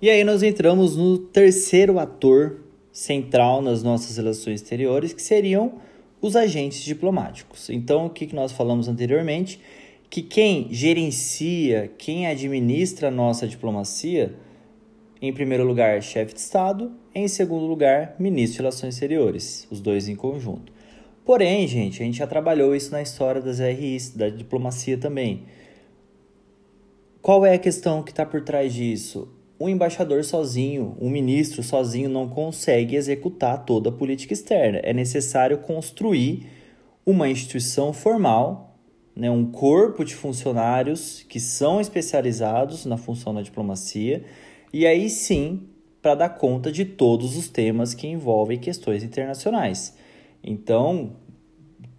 E 0.00 0.08
aí 0.08 0.24
nós 0.24 0.42
entramos 0.42 0.96
no 0.96 1.18
terceiro 1.18 1.98
ator 1.98 2.60
central 2.98 3.62
nas 3.62 3.80
nossas 3.80 4.16
relações 4.16 4.60
exteriores, 4.60 5.12
que 5.12 5.22
seriam 5.22 5.74
os 6.20 6.34
agentes 6.34 6.82
diplomáticos. 6.82 7.70
Então, 7.70 8.06
o 8.06 8.10
que 8.10 8.34
nós 8.34 8.50
falamos 8.50 8.88
anteriormente 8.88 9.60
que 10.10 10.20
quem 10.20 10.66
gerencia, 10.72 11.92
quem 11.96 12.26
administra 12.26 13.06
a 13.06 13.10
nossa 13.10 13.46
diplomacia, 13.46 14.34
em 15.22 15.32
primeiro 15.32 15.64
lugar, 15.64 16.02
chefe 16.02 16.34
de 16.34 16.40
Estado, 16.40 16.90
em 17.14 17.28
segundo 17.28 17.66
lugar, 17.66 18.16
ministro 18.18 18.54
de 18.54 18.62
Relações 18.62 18.94
Exteriores, 18.94 19.68
os 19.70 19.80
dois 19.80 20.08
em 20.08 20.16
conjunto. 20.16 20.72
Porém, 21.24 21.68
gente, 21.68 22.02
a 22.02 22.04
gente 22.04 22.18
já 22.18 22.26
trabalhou 22.26 22.74
isso 22.74 22.90
na 22.90 23.00
história 23.00 23.40
das 23.40 23.60
RIs, 23.60 24.10
da 24.10 24.28
diplomacia 24.28 24.98
também. 24.98 25.44
Qual 27.22 27.46
é 27.46 27.54
a 27.54 27.58
questão 27.58 28.02
que 28.02 28.10
está 28.10 28.26
por 28.26 28.40
trás 28.40 28.74
disso? 28.74 29.28
O 29.58 29.68
embaixador 29.68 30.24
sozinho, 30.24 30.96
o 31.00 31.10
ministro 31.10 31.62
sozinho 31.62 32.08
não 32.08 32.28
consegue 32.28 32.94
executar 32.94 33.64
toda 33.64 33.88
a 33.88 33.92
política 33.92 34.32
externa. 34.32 34.78
É 34.84 34.92
necessário 34.92 35.58
construir 35.58 36.46
uma 37.04 37.28
instituição 37.28 37.92
formal 37.92 38.68
né, 39.18 39.28
um 39.28 39.44
corpo 39.44 40.04
de 40.04 40.14
funcionários 40.14 41.24
que 41.28 41.40
são 41.40 41.80
especializados 41.80 42.86
na 42.86 42.96
função 42.96 43.34
da 43.34 43.42
diplomacia, 43.42 44.24
e 44.72 44.86
aí 44.86 45.10
sim 45.10 45.64
para 46.00 46.14
dar 46.14 46.28
conta 46.28 46.70
de 46.70 46.84
todos 46.84 47.36
os 47.36 47.48
temas 47.48 47.94
que 47.94 48.06
envolvem 48.06 48.60
questões 48.60 49.02
internacionais. 49.02 49.96
Então, 50.40 51.16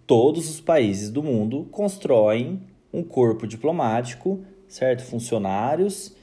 todos 0.06 0.48
os 0.48 0.62
países 0.62 1.10
do 1.10 1.22
mundo 1.22 1.68
constroem 1.70 2.62
um 2.90 3.02
corpo 3.02 3.46
diplomático, 3.46 4.40
certo? 4.66 5.04
Funcionários 5.04 6.16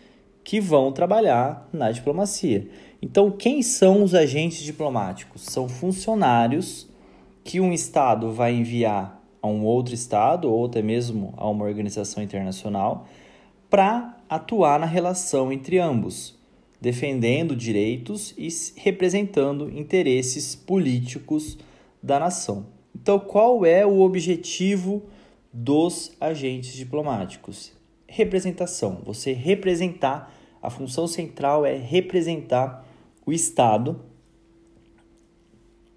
que 0.48 0.62
vão 0.62 0.94
trabalhar 0.94 1.68
na 1.74 1.92
diplomacia. 1.92 2.70
Então, 3.02 3.30
quem 3.30 3.62
são 3.62 4.02
os 4.02 4.16
agentes 4.16 4.64
diplomáticos? 4.64 5.42
São 5.42 5.68
funcionários 5.68 6.88
que 7.44 7.60
um 7.60 7.74
Estado 7.74 8.32
vai 8.32 8.54
enviar 8.56 9.22
a 9.42 9.48
um 9.48 9.66
outro 9.66 9.94
Estado 9.94 10.50
ou 10.50 10.66
até 10.66 10.82
mesmo 10.82 11.34
a 11.36 11.50
uma 11.50 11.66
organização 11.66 12.24
internacional 12.24 13.10
para 13.70 14.18
atuar 14.30 14.80
na 14.80 14.86
relação 14.86 15.52
entre 15.52 15.80
ambos, 15.80 16.40
defendendo 16.80 17.54
direitos 17.54 18.34
e 18.38 18.48
representando 18.80 19.70
interesses 19.78 20.56
políticos 20.56 21.58
da 22.02 22.22
nação. 22.22 22.68
Então, 22.96 23.20
qual 23.20 23.66
é 23.66 23.86
o 23.86 24.00
objetivo 24.00 25.04
dos 25.52 26.14
agentes 26.22 26.72
diplomáticos? 26.72 27.74
Representação. 28.08 29.02
Você 29.04 29.34
representar, 29.34 30.37
a 30.62 30.70
função 30.70 31.08
central 31.08 31.65
é 31.65 31.76
representar 31.76 32.86
o 33.26 33.32
Estado 33.32 34.00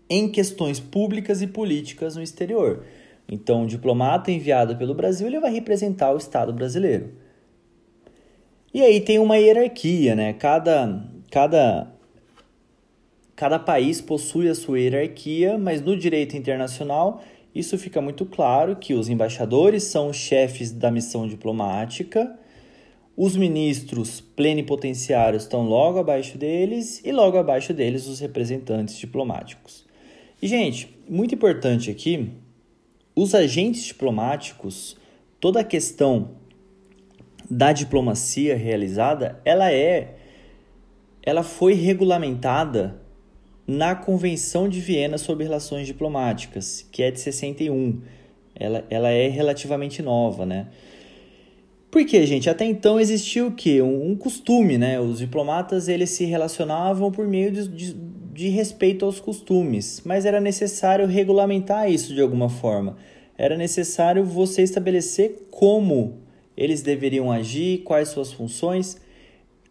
em 0.08 0.28
questões 0.28 0.80
públicas 0.80 1.40
e 1.40 1.46
políticas 1.46 2.16
no 2.16 2.22
exterior. 2.22 2.84
Então, 3.28 3.62
o 3.62 3.66
diplomata 3.66 4.32
enviado 4.32 4.76
pelo 4.76 4.94
Brasil 4.94 5.28
ele 5.28 5.38
vai 5.38 5.52
representar 5.52 6.12
o 6.12 6.16
Estado 6.16 6.52
brasileiro. 6.52 7.12
E 8.74 8.82
aí 8.82 9.00
tem 9.00 9.18
uma 9.18 9.36
hierarquia, 9.36 10.14
né? 10.16 10.32
Cada, 10.32 11.04
cada, 11.30 11.92
cada 13.36 13.58
país 13.58 14.00
possui 14.00 14.48
a 14.48 14.54
sua 14.54 14.80
hierarquia, 14.80 15.56
mas 15.56 15.80
no 15.80 15.96
direito 15.96 16.36
internacional 16.36 17.22
isso 17.54 17.76
fica 17.76 18.00
muito 18.00 18.24
claro 18.24 18.76
que 18.76 18.94
os 18.94 19.08
embaixadores 19.08 19.84
são 19.84 20.08
os 20.08 20.16
chefes 20.16 20.70
da 20.70 20.90
missão 20.90 21.26
diplomática, 21.26 22.38
os 23.22 23.36
ministros 23.36 24.18
plenipotenciários 24.18 25.42
estão 25.42 25.68
logo 25.68 25.98
abaixo 25.98 26.38
deles 26.38 27.02
e 27.04 27.12
logo 27.12 27.36
abaixo 27.36 27.74
deles 27.74 28.06
os 28.06 28.18
representantes 28.18 28.96
diplomáticos. 28.96 29.84
E, 30.40 30.48
gente, 30.48 30.96
muito 31.06 31.34
importante 31.34 31.90
aqui 31.90 32.30
os 33.14 33.34
agentes 33.34 33.84
diplomáticos, 33.84 34.96
toda 35.38 35.60
a 35.60 35.64
questão 35.64 36.30
da 37.50 37.74
diplomacia 37.74 38.56
realizada, 38.56 39.38
ela 39.44 39.70
é 39.70 40.14
ela 41.22 41.42
foi 41.42 41.74
regulamentada 41.74 43.02
na 43.66 43.94
Convenção 43.94 44.66
de 44.66 44.80
Viena 44.80 45.18
sobre 45.18 45.44
Relações 45.44 45.86
Diplomáticas, 45.86 46.88
que 46.90 47.02
é 47.02 47.10
de 47.10 47.20
61. 47.20 48.00
Ela, 48.54 48.82
ela 48.88 49.10
é 49.10 49.28
relativamente 49.28 50.00
nova, 50.00 50.46
né? 50.46 50.68
Porque, 51.90 52.24
gente, 52.24 52.48
até 52.48 52.64
então 52.64 53.00
existia 53.00 53.44
o 53.44 53.52
quê? 53.52 53.82
Um, 53.82 54.12
um 54.12 54.16
costume, 54.16 54.78
né? 54.78 55.00
Os 55.00 55.18
diplomatas, 55.18 55.88
eles 55.88 56.10
se 56.10 56.24
relacionavam 56.24 57.10
por 57.10 57.26
meio 57.26 57.50
de, 57.50 57.66
de, 57.68 57.94
de 58.32 58.48
respeito 58.48 59.04
aos 59.04 59.18
costumes, 59.18 60.00
mas 60.04 60.24
era 60.24 60.40
necessário 60.40 61.06
regulamentar 61.06 61.90
isso 61.90 62.14
de 62.14 62.20
alguma 62.20 62.48
forma. 62.48 62.96
Era 63.36 63.56
necessário 63.56 64.24
você 64.24 64.62
estabelecer 64.62 65.48
como 65.50 66.18
eles 66.56 66.82
deveriam 66.82 67.32
agir, 67.32 67.78
quais 67.78 68.08
suas 68.08 68.32
funções. 68.32 69.00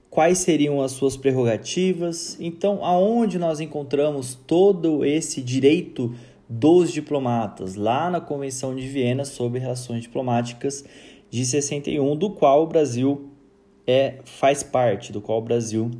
quais 0.09 0.39
seriam 0.39 0.81
as 0.81 0.91
suas 0.91 1.15
prerrogativas. 1.15 2.35
Então, 2.39 2.83
aonde 2.83 3.37
nós 3.37 3.59
encontramos 3.59 4.35
todo 4.35 5.05
esse 5.05 5.41
direito 5.41 6.13
dos 6.49 6.91
diplomatas? 6.91 7.75
Lá 7.75 8.09
na 8.09 8.19
Convenção 8.19 8.75
de 8.75 8.87
Viena 8.87 9.23
sobre 9.23 9.59
Relações 9.59 10.01
Diplomáticas 10.01 10.83
de 11.29 11.45
61, 11.45 12.15
do 12.15 12.31
qual 12.31 12.63
o 12.63 12.67
Brasil 12.67 13.29
é, 13.85 14.19
faz 14.23 14.63
parte, 14.63 15.11
do 15.11 15.21
qual 15.21 15.39
o 15.39 15.41
Brasil 15.41 15.91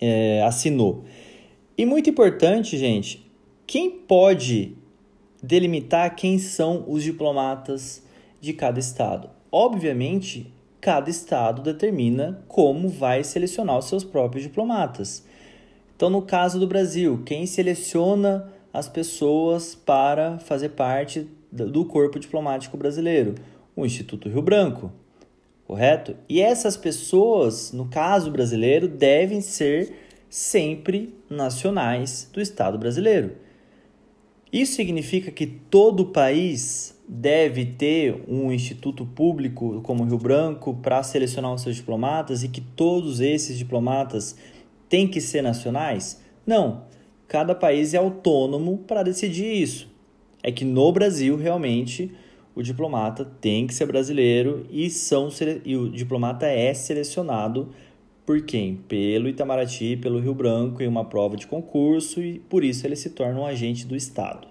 é, 0.00 0.42
assinou. 0.42 1.04
E 1.76 1.84
muito 1.84 2.08
importante, 2.08 2.76
gente, 2.78 3.30
quem 3.66 3.90
pode 3.90 4.76
delimitar 5.42 6.14
quem 6.14 6.38
são 6.38 6.84
os 6.86 7.02
diplomatas 7.02 8.02
de 8.40 8.52
cada 8.52 8.78
estado? 8.78 9.30
Obviamente, 9.50 10.52
cada 10.80 11.08
estado 11.08 11.62
determina 11.62 12.44
como 12.48 12.88
vai 12.88 13.24
selecionar 13.24 13.78
os 13.78 13.86
seus 13.86 14.04
próprios 14.04 14.42
diplomatas. 14.42 15.24
Então, 15.96 16.10
no 16.10 16.20
caso 16.20 16.60
do 16.60 16.66
Brasil, 16.66 17.22
quem 17.24 17.46
seleciona 17.46 18.52
as 18.72 18.88
pessoas 18.88 19.74
para 19.74 20.38
fazer 20.40 20.70
parte 20.70 21.26
do 21.50 21.84
corpo 21.84 22.18
diplomático 22.18 22.76
brasileiro? 22.76 23.36
O 23.76 23.84
Instituto 23.84 24.28
Rio 24.28 24.42
Branco, 24.42 24.92
correto? 25.66 26.16
E 26.28 26.40
essas 26.40 26.76
pessoas, 26.76 27.72
no 27.72 27.86
caso 27.86 28.30
brasileiro, 28.30 28.86
devem 28.86 29.40
ser 29.40 29.92
sempre 30.28 31.14
nacionais 31.28 32.28
do 32.32 32.40
Estado 32.40 32.78
brasileiro. 32.78 33.32
Isso 34.52 34.74
significa 34.74 35.32
que 35.32 35.46
todo 35.46 36.06
país 36.06 36.96
deve 37.08 37.66
ter 37.66 38.22
um 38.28 38.52
instituto 38.52 39.04
público 39.04 39.80
como 39.82 40.04
o 40.04 40.06
Rio 40.06 40.18
Branco 40.18 40.74
para 40.74 41.02
selecionar 41.02 41.52
os 41.52 41.62
seus 41.62 41.76
diplomatas 41.76 42.42
e 42.42 42.48
que 42.48 42.60
todos 42.60 43.20
esses 43.20 43.58
diplomatas 43.58 44.36
têm 44.88 45.08
que 45.08 45.20
ser 45.20 45.42
nacionais? 45.42 46.20
Não. 46.46 46.84
Cada 47.26 47.54
país 47.54 47.94
é 47.94 47.96
autônomo 47.96 48.78
para 48.78 49.02
decidir 49.02 49.60
isso. 49.60 49.88
É 50.42 50.52
que 50.52 50.64
no 50.64 50.92
Brasil, 50.92 51.36
realmente, 51.36 52.12
o 52.54 52.62
diplomata 52.62 53.24
tem 53.24 53.66
que 53.66 53.74
ser 53.74 53.86
brasileiro 53.86 54.66
e, 54.70 54.88
são, 54.88 55.28
e 55.64 55.76
o 55.76 55.90
diplomata 55.90 56.46
é 56.46 56.72
selecionado 56.72 57.70
por 58.24 58.40
quem? 58.42 58.76
Pelo 58.76 59.28
Itamaraty, 59.28 59.98
pelo 59.98 60.18
Rio 60.18 60.34
Branco, 60.34 60.82
em 60.82 60.86
uma 60.86 61.04
prova 61.04 61.36
de 61.36 61.46
concurso 61.46 62.22
e 62.22 62.38
por 62.38 62.64
isso 62.64 62.86
ele 62.86 62.96
se 62.96 63.10
torna 63.10 63.40
um 63.40 63.46
agente 63.46 63.86
do 63.86 63.94
Estado. 63.94 64.48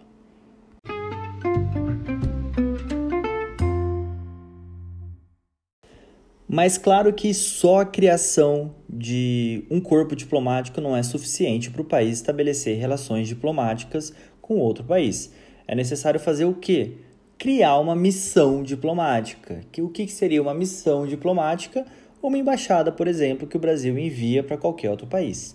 Mas 6.47 6.77
claro 6.77 7.11
que 7.11 7.33
só 7.33 7.79
a 7.79 7.85
criação 7.85 8.75
de 8.87 9.65
um 9.71 9.81
corpo 9.81 10.15
diplomático 10.15 10.79
não 10.79 10.95
é 10.95 11.01
suficiente 11.01 11.71
para 11.71 11.81
o 11.81 11.85
país 11.85 12.19
estabelecer 12.19 12.77
relações 12.77 13.27
diplomáticas 13.27 14.13
com 14.39 14.59
outro 14.59 14.83
país. 14.83 15.33
É 15.67 15.73
necessário 15.73 16.19
fazer 16.19 16.45
o 16.45 16.53
quê? 16.53 16.97
Criar 17.43 17.77
uma 17.77 17.93
missão 17.93 18.63
diplomática. 18.63 19.59
O 19.79 19.89
que 19.89 20.07
seria 20.07 20.41
uma 20.41 20.53
missão 20.53 21.05
diplomática? 21.05 21.85
uma 22.21 22.37
embaixada, 22.37 22.89
por 22.89 23.05
exemplo, 23.05 23.45
que 23.45 23.57
o 23.57 23.59
Brasil 23.59 23.99
envia 23.99 24.41
para 24.41 24.55
qualquer 24.55 24.89
outro 24.89 25.05
país. 25.05 25.53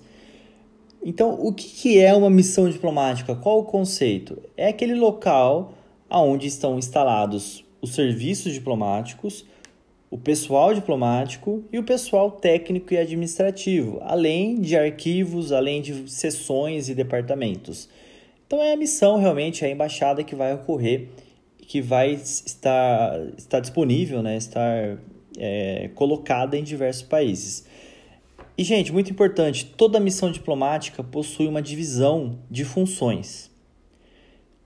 Então, 1.03 1.33
o 1.41 1.51
que 1.51 1.99
é 1.99 2.13
uma 2.13 2.29
missão 2.29 2.69
diplomática? 2.69 3.35
Qual 3.35 3.61
o 3.61 3.65
conceito? 3.65 4.39
É 4.55 4.69
aquele 4.69 4.95
local 4.95 5.73
onde 6.11 6.47
estão 6.47 6.79
instalados 6.79 7.65
os 7.81 7.95
serviços 7.95 8.53
diplomáticos, 8.53 9.47
o 10.11 10.19
pessoal 10.19 10.75
diplomático 10.75 11.65
e 11.73 11.79
o 11.79 11.85
pessoal 11.85 12.31
técnico 12.31 12.93
e 12.93 12.99
administrativo, 12.99 13.99
além 14.03 14.61
de 14.61 14.77
arquivos, 14.77 15.53
além 15.53 15.81
de 15.81 16.11
sessões 16.11 16.91
e 16.91 16.95
departamentos. 16.95 17.89
Então 18.47 18.63
é 18.63 18.75
a 18.75 18.77
missão 18.77 19.17
realmente, 19.17 19.65
é 19.65 19.69
a 19.69 19.71
embaixada 19.71 20.23
que 20.23 20.35
vai 20.35 20.53
ocorrer, 20.53 21.09
que 21.69 21.83
vai 21.83 22.13
estar, 22.13 23.21
estar 23.37 23.61
disponível, 23.61 24.23
né, 24.23 24.39
estar 24.39 24.97
é, 25.37 25.91
colocada 25.95 26.57
em 26.57 26.65
diversos 26.65 27.03
países. 27.03 27.67
E, 28.57 28.65
gente, 28.65 28.91
muito 28.91 29.13
importante: 29.13 29.67
toda 29.77 30.01
missão 30.01 30.33
diplomática 30.33 31.05
possui 31.05 31.47
uma 31.47 31.61
divisão 31.61 32.39
de 32.51 32.65
funções. 32.65 33.51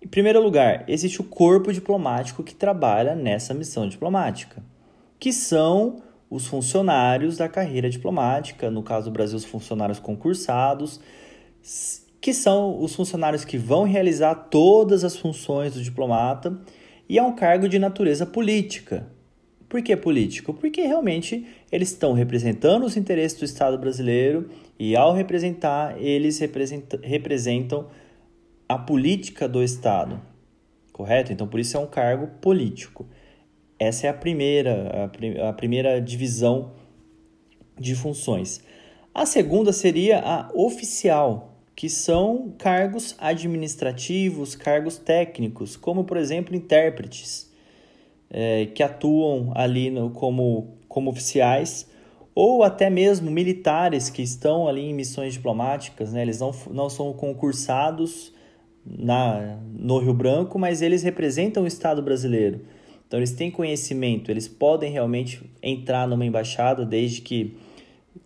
Em 0.01 0.07
primeiro 0.07 0.41
lugar, 0.41 0.85
existe 0.89 1.21
o 1.21 1.25
corpo 1.25 1.73
diplomático 1.73 2.43
que 2.43 2.55
trabalha 2.55 3.17
nessa 3.17 3.53
missão 3.53 3.89
diplomática, 3.89 4.63
que 5.19 5.33
são 5.33 6.03
os 6.31 6.47
funcionários 6.47 7.37
da 7.37 7.49
carreira 7.49 7.91
diplomática, 7.91 8.71
no 8.71 8.83
caso 8.83 9.11
do 9.11 9.13
Brasil, 9.13 9.37
os 9.37 9.45
funcionários 9.45 9.99
concursados, 9.99 11.01
que 12.21 12.33
são 12.33 12.81
os 12.81 12.95
funcionários 12.95 13.45
que 13.45 13.59
vão 13.59 13.83
realizar 13.83 14.35
todas 14.35 15.05
as 15.05 15.17
funções 15.17 15.75
do 15.75 15.83
diplomata, 15.83 16.59
e 17.13 17.19
é 17.19 17.23
um 17.23 17.35
cargo 17.35 17.69
de 17.69 17.79
natureza 17.79 18.25
política, 18.25 19.07
por 19.69 19.83
que 19.83 19.95
político? 19.95 20.55
Porque 20.55 20.81
realmente 20.81 21.47
eles 21.71 21.91
estão 21.91 22.15
representando 22.15 22.87
os 22.87 22.97
interesses 22.97 23.39
do 23.39 23.45
Estado 23.45 23.77
brasileiro 23.77 24.49
e, 24.79 24.97
ao 24.97 25.13
representar, 25.13 26.01
eles 26.01 26.39
representa, 26.39 26.99
representam 27.03 27.91
a 28.67 28.79
política 28.79 29.47
do 29.47 29.63
Estado, 29.63 30.23
correto? 30.91 31.31
Então, 31.35 31.47
por 31.47 31.61
isso 31.61 31.77
é 31.77 31.81
um 31.81 31.87
cargo 31.87 32.29
político. 32.41 33.07
Essa 33.79 34.07
é 34.07 34.09
a 34.09 34.15
primeira, 34.15 35.11
a 35.47 35.53
primeira 35.53 36.01
divisão 36.01 36.73
de 37.79 37.95
funções. 37.95 38.65
A 39.13 39.27
segunda 39.27 39.71
seria 39.71 40.19
a 40.19 40.51
oficial, 40.55 41.52
que 41.75 41.89
são 41.89 42.55
cargos 42.59 43.15
administrativos, 43.19 44.55
cargos 44.55 44.99
técnicos, 44.99 45.77
como, 45.77 46.05
por 46.05 46.17
exemplo, 46.17 46.55
intérpretes 46.55 47.51
é, 48.31 48.67
que 48.67 48.83
atuam 48.83 49.53
ali 49.55 49.91
no, 49.91 50.11
como, 50.11 50.77
como 50.89 51.11
oficiais 51.11 51.91
ou 52.35 52.63
até 52.63 52.89
mesmo 52.89 53.31
militares 53.31 54.09
que 54.09 54.23
estão 54.23 54.67
ali 54.67 54.83
em 54.83 54.95
missões 54.95 55.35
diplomáticas, 55.35 56.13
né? 56.13 56.23
eles 56.23 56.41
não, 56.41 56.51
não 56.71 56.89
são 56.89 57.13
concursados 57.13 58.33
na, 58.87 59.59
no 59.73 59.99
Rio 59.99 60.15
Branco, 60.15 60.59
mas 60.59 60.83
eles 60.83 61.03
representam 61.03 61.65
o 61.65 61.67
Estado 61.67 62.03
brasileiro. 62.03 62.63
Então 63.07 63.19
eles 63.21 63.33
têm 63.33 63.51
conhecimento, 63.51 64.31
eles 64.31 64.49
podem 64.49 64.91
realmente 64.91 65.43
entrar 65.63 66.09
numa 66.09 66.25
embaixada 66.25 66.87
desde 66.87 67.21
que 67.21 67.55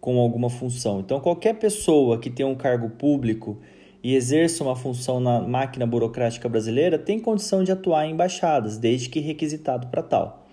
com 0.06 0.20
alguma 0.20 0.48
função. 0.48 1.00
Então 1.00 1.18
qualquer 1.18 1.54
pessoa 1.54 2.16
que 2.16 2.30
tem 2.30 2.46
um 2.46 2.54
cargo 2.54 2.90
público 2.90 3.58
e 4.04 4.14
exerça 4.14 4.62
uma 4.62 4.76
função 4.76 5.18
na 5.18 5.40
máquina 5.40 5.84
burocrática 5.84 6.48
brasileira 6.48 6.96
tem 6.96 7.18
condição 7.18 7.64
de 7.64 7.72
atuar 7.72 8.06
em 8.06 8.12
embaixadas, 8.12 8.78
desde 8.78 9.08
que 9.08 9.18
requisitado 9.18 9.88
para 9.88 10.04
tal. 10.04 10.46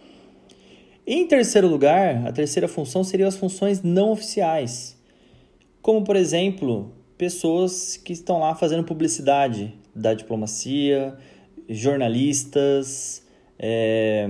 Em 1.06 1.28
terceiro 1.28 1.68
lugar, 1.68 2.26
a 2.26 2.32
terceira 2.32 2.68
função 2.68 3.04
seria 3.04 3.28
as 3.28 3.36
funções 3.36 3.84
não 3.84 4.10
oficiais, 4.10 5.00
como 5.84 6.04
por 6.04 6.16
exemplo, 6.16 6.92
pessoas 7.16 7.96
que 7.96 8.12
estão 8.12 8.39
lá 8.39 8.56
fazendo 8.56 8.84
publicidade 8.84 9.72
da 9.94 10.16
diplomacia, 10.16 11.16
jornalistas, 11.70 13.24
é, 13.60 14.28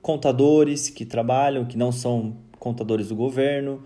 contadores 0.00 0.88
que 0.88 1.04
trabalham, 1.04 1.64
que 1.64 1.76
não 1.76 1.90
são 1.90 2.36
contadores 2.60 3.08
do 3.08 3.16
governo, 3.16 3.82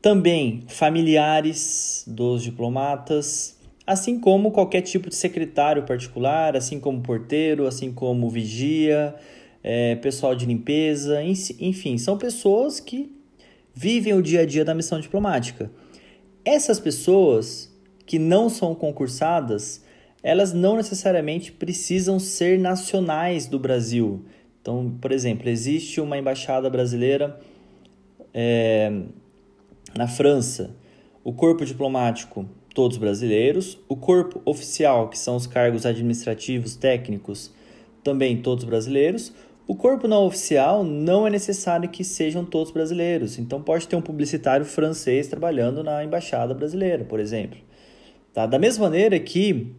também 0.00 0.64
familiares 0.68 2.04
dos 2.06 2.42
diplomatas, 2.42 3.58
assim 3.86 4.20
como 4.20 4.50
qualquer 4.50 4.82
tipo 4.82 5.08
de 5.08 5.16
secretário 5.16 5.82
particular, 5.84 6.56
assim 6.56 6.78
como 6.78 7.00
porteiro, 7.00 7.66
assim 7.66 7.92
como 7.92 8.28
vigia, 8.28 9.14
é, 9.62 9.96
pessoal 9.96 10.34
de 10.34 10.46
limpeza, 10.46 11.22
enfim, 11.22 11.98
são 11.98 12.16
pessoas 12.16 12.80
que 12.80 13.10
vivem 13.74 14.14
o 14.14 14.22
dia 14.22 14.40
a 14.40 14.46
dia 14.46 14.64
da 14.64 14.74
missão 14.74 15.00
diplomática. 15.00 15.70
Essas 16.44 16.78
pessoas 16.78 17.74
que 18.06 18.18
não 18.18 18.48
são 18.48 18.74
concursadas, 18.74 19.84
elas 20.22 20.52
não 20.52 20.76
necessariamente 20.76 21.52
precisam 21.52 22.18
ser 22.18 22.58
nacionais 22.58 23.46
do 23.46 23.58
Brasil. 23.58 24.24
Então, 24.60 24.96
por 25.00 25.12
exemplo, 25.12 25.48
existe 25.48 26.00
uma 26.00 26.18
embaixada 26.18 26.68
brasileira 26.68 27.38
é, 28.32 28.90
na 29.96 30.06
França, 30.06 30.74
o 31.24 31.32
corpo 31.32 31.64
diplomático, 31.64 32.48
todos 32.74 32.96
brasileiros, 32.96 33.78
o 33.88 33.96
corpo 33.96 34.40
oficial, 34.44 35.08
que 35.08 35.18
são 35.18 35.36
os 35.36 35.46
cargos 35.46 35.84
administrativos, 35.84 36.76
técnicos, 36.76 37.52
também 38.02 38.40
todos 38.40 38.64
brasileiros. 38.64 39.32
O 39.66 39.74
corpo 39.74 40.08
não 40.08 40.24
oficial 40.24 40.84
não 40.84 41.26
é 41.26 41.30
necessário 41.30 41.88
que 41.88 42.02
sejam 42.02 42.44
todos 42.44 42.70
brasileiros. 42.70 43.38
Então 43.38 43.60
pode 43.60 43.86
ter 43.86 43.96
um 43.96 44.00
publicitário 44.00 44.64
francês 44.64 45.26
trabalhando 45.26 45.82
na 45.82 46.02
embaixada 46.04 46.54
brasileira, 46.54 47.04
por 47.04 47.20
exemplo. 47.20 47.58
Tá? 48.32 48.46
Da 48.46 48.58
mesma 48.58 48.84
maneira 48.84 49.18
que 49.18 49.74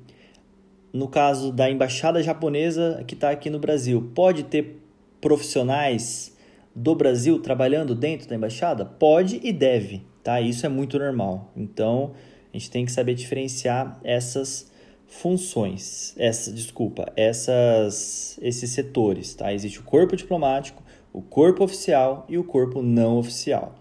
no 0.93 1.07
caso 1.07 1.51
da 1.51 1.69
embaixada 1.69 2.21
japonesa 2.21 3.03
que 3.05 3.13
está 3.13 3.29
aqui 3.29 3.49
no 3.49 3.59
Brasil, 3.59 4.11
pode 4.13 4.43
ter 4.43 4.81
profissionais 5.21 6.35
do 6.75 6.95
Brasil 6.95 7.39
trabalhando 7.39 7.95
dentro 7.95 8.27
da 8.27 8.35
embaixada? 8.35 8.85
Pode 8.85 9.39
e 9.43 9.51
deve, 9.51 10.03
tá? 10.23 10.39
Isso 10.39 10.65
é 10.65 10.69
muito 10.69 10.97
normal. 10.97 11.51
Então, 11.55 12.13
a 12.53 12.57
gente 12.57 12.71
tem 12.71 12.85
que 12.85 12.91
saber 12.91 13.15
diferenciar 13.15 13.99
essas 14.03 14.71
funções, 15.07 16.13
essa, 16.17 16.51
desculpa, 16.51 17.11
essas, 17.15 18.39
esses 18.41 18.69
setores, 18.69 19.33
tá? 19.33 19.53
Existe 19.53 19.79
o 19.79 19.83
corpo 19.83 20.15
diplomático, 20.15 20.83
o 21.11 21.21
corpo 21.21 21.63
oficial 21.63 22.25
e 22.29 22.37
o 22.37 22.43
corpo 22.43 22.81
não 22.81 23.17
oficial. 23.17 23.75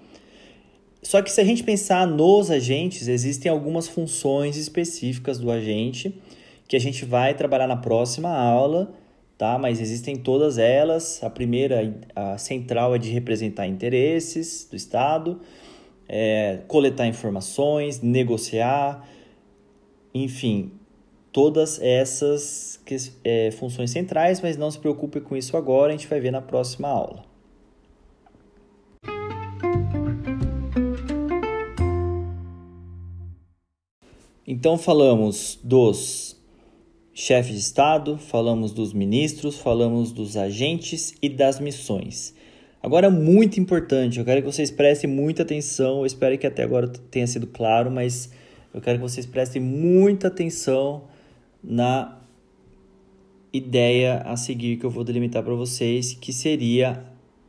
Só 1.03 1.23
que 1.23 1.31
se 1.31 1.41
a 1.41 1.45
gente 1.45 1.63
pensar 1.63 2.07
nos 2.07 2.51
agentes, 2.51 3.09
existem 3.09 3.51
algumas 3.51 3.87
funções 3.87 4.57
específicas 4.57 5.39
do 5.39 5.51
agente 5.51 6.21
que 6.67 6.77
a 6.77 6.81
gente 6.81 7.05
vai 7.05 7.35
trabalhar 7.35 7.67
na 7.67 7.77
próxima 7.77 8.29
aula, 8.31 8.93
tá? 9.39 9.57
Mas 9.57 9.81
existem 9.81 10.17
todas 10.17 10.59
elas. 10.59 11.23
A 11.23 11.31
primeira, 11.31 11.95
a 12.15 12.37
central, 12.37 12.95
é 12.95 12.99
de 12.99 13.09
representar 13.09 13.67
interesses 13.69 14.67
do 14.69 14.77
Estado, 14.77 15.41
é, 16.09 16.59
coletar 16.67 17.07
informações, 17.07 18.03
negociar, 18.03 19.09
enfim, 20.13 20.73
todas 21.33 21.81
essas 21.81 22.81
que, 22.85 22.97
é, 23.23 23.51
funções 23.53 23.93
centrais, 23.93 24.41
mas 24.41 24.57
não 24.57 24.71
se 24.71 24.79
preocupe 24.79 25.21
com 25.21 25.37
isso 25.37 25.57
agora, 25.57 25.93
a 25.93 25.97
gente 25.97 26.09
vai 26.09 26.19
ver 26.19 26.33
na 26.33 26.43
próxima 26.43 26.89
aula. 26.89 27.29
Então 34.51 34.79
falamos 34.79 35.59
dos 35.63 36.38
chefes 37.19 37.53
de 37.53 37.59
Estado, 37.59 38.17
falamos 38.17 38.73
dos 38.73 38.93
ministros, 38.93 39.59
falamos 39.59 40.13
dos 40.13 40.37
agentes 40.37 41.13
e 41.21 41.29
das 41.29 41.59
missões. 41.59 42.33
Agora, 42.81 43.11
muito 43.11 43.59
importante, 43.59 44.21
eu 44.21 44.25
quero 44.25 44.41
que 44.41 44.47
vocês 44.47 44.71
prestem 44.71 45.11
muita 45.11 45.43
atenção. 45.43 45.99
Eu 45.99 46.07
espero 46.07 46.39
que 46.39 46.47
até 46.47 46.63
agora 46.63 46.87
tenha 46.87 47.27
sido 47.27 47.49
claro, 47.49 47.91
mas 47.91 48.31
eu 48.73 48.81
quero 48.81 48.99
que 48.99 49.03
vocês 49.03 49.27
prestem 49.27 49.61
muita 49.61 50.29
atenção 50.29 51.03
na 51.63 52.21
ideia 53.53 54.19
a 54.19 54.37
seguir 54.37 54.77
que 54.77 54.87
eu 54.87 54.91
vou 54.91 55.03
delimitar 55.03 55.43
para 55.43 55.55
vocês, 55.55 56.15
que 56.15 56.33
seria 56.33 57.05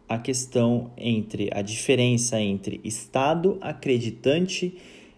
a 0.08 0.18
questão 0.18 0.90
entre 0.98 1.48
a 1.54 1.62
diferença 1.62 2.42
entre 2.42 2.82
Estado 2.84 3.60
acreditante 3.62 4.76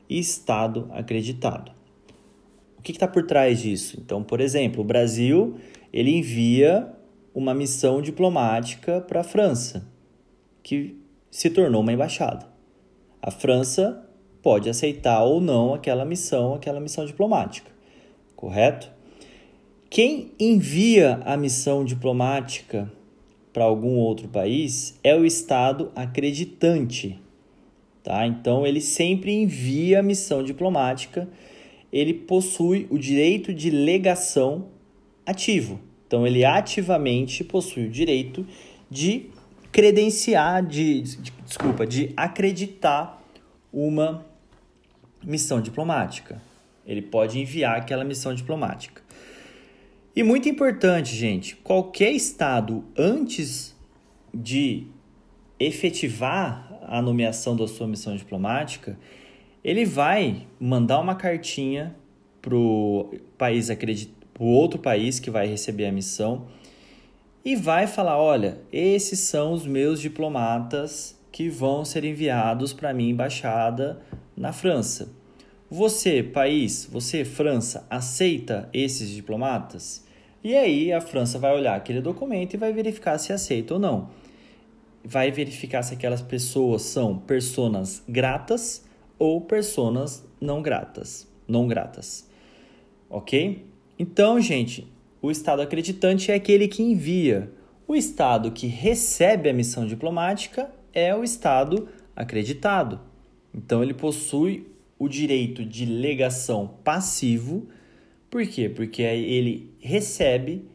e 0.10 0.20
Estado 0.20 0.90
acreditado. 0.92 1.81
O 2.82 2.84
que 2.84 2.94
está 2.94 3.08
por 3.08 3.28
trás 3.28 3.62
disso? 3.62 4.00
Então, 4.04 4.24
por 4.24 4.42
exemplo, 4.42 4.82
o 4.82 4.84
Brasil 4.84 5.56
ele 5.94 6.18
envia 6.18 6.92
uma 7.32 7.54
missão 7.54 8.02
diplomática 8.02 9.00
para 9.00 9.20
a 9.20 9.24
França, 9.24 9.88
que 10.64 11.00
se 11.30 11.52
tornou 11.52 11.82
uma 11.82 11.94
embaixada. 11.94 12.48
A 13.22 13.30
França 13.30 14.04
pode 14.42 14.68
aceitar 14.68 15.22
ou 15.22 15.40
não 15.40 15.76
aquela 15.76 16.04
missão, 16.04 16.56
aquela 16.56 16.80
missão 16.80 17.06
diplomática, 17.06 17.70
correto? 18.36 18.92
Quem 19.88 20.32
envia 20.40 21.20
a 21.24 21.38
missão 21.38 21.86
diplomática 21.86 22.92
para 23.54 23.64
algum 23.64 23.98
outro 23.98 24.28
país 24.28 24.98
é 25.04 25.16
o 25.16 25.24
Estado 25.24 25.92
acreditante, 25.96 27.22
Tá? 28.04 28.26
Então, 28.26 28.66
ele 28.66 28.82
sempre 28.82 29.32
envia 29.32 30.00
a 30.00 30.04
missão 30.04 30.44
diplomática, 30.44 31.30
ele 31.92 32.14
possui 32.14 32.88
o 32.90 32.98
direito 32.98 33.54
de 33.54 33.70
legação 33.70 34.68
ativo. 35.26 35.80
Então, 36.08 36.26
ele 36.26 36.44
ativamente 36.44 37.44
possui 37.44 37.86
o 37.86 37.90
direito 37.90 38.46
de 38.90 39.30
credenciar, 39.72 40.66
de, 40.66 41.02
de 41.02 41.32
desculpa, 41.46 41.88
de 41.88 42.12
acreditar 42.16 43.22
uma 43.72 44.26
missão 45.24 45.62
diplomática. 45.62 46.42
Ele 46.86 47.02
pode 47.02 47.40
enviar 47.40 47.78
aquela 47.78 48.04
missão 48.04 48.34
diplomática. 48.34 49.02
E 50.14 50.24
muito 50.24 50.50
importante, 50.50 51.16
gente, 51.16 51.56
qualquer 51.58 52.12
estado 52.12 52.84
antes 52.98 53.74
de 54.34 54.88
efetivar 55.58 56.68
a 56.84 57.02
nomeação 57.02 57.56
da 57.56 57.68
sua 57.68 57.88
missão 57.88 58.16
diplomática, 58.16 59.00
ele 59.64 59.86
vai 59.86 60.48
mandar 60.60 61.00
uma 61.00 61.16
cartinha 61.16 61.96
para 62.42 62.56
o 62.56 63.14
país 63.38 63.68
para 64.34 64.44
o 64.44 64.48
outro 64.48 64.80
país 64.80 65.20
que 65.20 65.30
vai 65.30 65.48
receber 65.48 65.86
a 65.86 65.92
missão 65.92 66.48
e 67.46 67.56
vai 67.56 67.88
falar, 67.88 68.18
olha, 68.18 68.60
esses 68.72 69.20
são 69.20 69.54
os 69.54 69.66
meus 69.66 70.00
diplomatas 70.00 71.20
que 71.32 71.50
vão 71.50 71.86
ser 71.86 72.04
enviados 72.04 72.74
para 72.74 72.94
minha 72.94 73.12
embaixada 73.12 74.02
na 74.36 74.52
França. 74.52 75.14
Você, 75.70 76.22
país, 76.22 76.88
você, 76.92 77.24
França, 77.24 77.86
aceita 77.90 78.70
esses 78.74 79.10
diplomatas? 79.10 80.06
E 80.44 80.56
aí 80.56 80.92
a 80.92 81.00
França 81.00 81.40
vai 81.40 81.54
olhar 81.54 81.76
aquele 81.76 82.02
documento 82.02 82.56
e 82.56 82.58
vai 82.58 82.74
verificar 82.74 83.18
se 83.18 83.32
aceita 83.32 83.76
ou 83.76 83.80
não 83.80 84.10
vai 85.04 85.32
verificar 85.32 85.84
se 85.84 85.94
aquelas 85.94 86.22
pessoas 86.22 86.84
são 86.84 87.18
personas 87.18 88.04
gratas 88.08 88.84
ou 89.22 89.40
personas 89.40 90.28
não 90.42 90.64
gratas, 90.64 91.32
não 91.48 91.68
gratas. 91.68 92.28
OK? 93.08 93.64
Então, 94.00 94.42
gente, 94.42 94.92
o 95.22 95.30
estado 95.30 95.62
acreditante 95.62 96.32
é 96.32 96.34
aquele 96.34 96.68
que 96.68 96.82
envia. 96.82 97.52
O 97.88 97.96
estado 97.96 98.50
que 98.50 98.66
recebe 98.66 99.48
a 99.48 99.54
missão 99.54 99.86
diplomática 99.86 100.72
é 100.92 101.16
o 101.16 101.24
estado 101.24 101.88
acreditado. 102.16 103.00
Então, 103.54 103.84
ele 103.84 103.94
possui 103.94 104.66
o 104.98 105.08
direito 105.08 105.64
de 105.64 105.86
legação 105.86 106.80
passivo. 106.84 107.70
Por 108.28 108.44
quê? 108.48 108.70
Porque 108.70 109.04
ele 109.04 109.72
recebe 109.80 110.68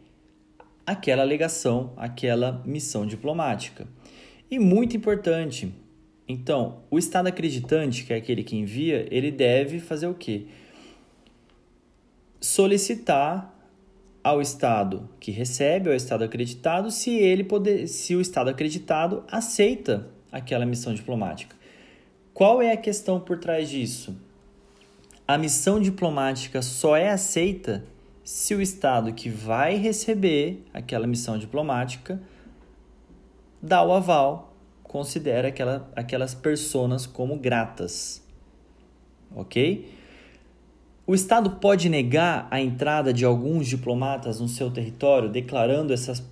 aquela 0.87 1.25
legação, 1.25 1.93
aquela 1.97 2.63
missão 2.65 3.05
diplomática. 3.05 3.89
E 4.49 4.57
muito 4.61 4.97
importante, 4.97 5.75
então, 6.29 6.79
o 6.91 6.99
Estado 6.99 7.29
acreditante, 7.29 8.05
que 8.05 8.13
é 8.13 8.17
aquele 8.17 8.43
que 8.43 8.57
envia, 8.57 9.07
ele 9.11 9.31
deve 9.31 9.79
fazer 9.79 10.09
o 10.09 10.15
quê? 10.15 10.47
Solicitar 12.41 13.55
ao 14.25 14.41
Estado 14.41 15.09
que 15.21 15.31
recebe, 15.31 15.89
ao 15.89 15.95
Estado 15.95 16.25
acreditado, 16.25 16.91
se 16.91 17.11
ele 17.11 17.45
poder, 17.45 17.87
se 17.87 18.17
o 18.17 18.21
Estado 18.21 18.51
acreditado 18.51 19.23
aceita 19.31 20.09
aquela 20.33 20.67
missão 20.67 20.93
diplomática. 20.93 21.55
Qual 22.35 22.61
é 22.61 22.73
a 22.73 22.77
questão 22.77 23.21
por 23.21 23.39
trás 23.39 23.71
disso? 23.71 24.17
A 25.29 25.39
missão 25.39 25.81
diplomática 25.81 26.61
só 26.61 26.97
é 26.97 27.09
aceita 27.09 27.85
se 28.25 28.53
o 28.53 28.61
Estado 28.61 29.13
que 29.13 29.29
vai 29.29 29.77
receber 29.77 30.65
aquela 30.75 31.07
missão 31.07 31.39
diplomática 31.39 32.21
dá 33.63 33.85
o 33.85 33.93
aval, 33.93 34.56
considera 34.89 35.49
aquela, 35.49 35.91
aquelas 35.95 36.35
pessoas 36.35 37.07
como 37.07 37.39
gratas. 37.39 38.23
Ok? 39.35 39.89
O 41.07 41.15
Estado 41.15 41.51
pode 41.53 41.89
negar 41.89 42.49
a 42.51 42.61
entrada 42.61 43.13
de 43.13 43.25
alguns 43.25 43.69
diplomatas 43.69 44.41
no 44.41 44.49
seu 44.49 44.71
território, 44.71 45.29
declarando 45.29 45.93
essas, 45.93 46.23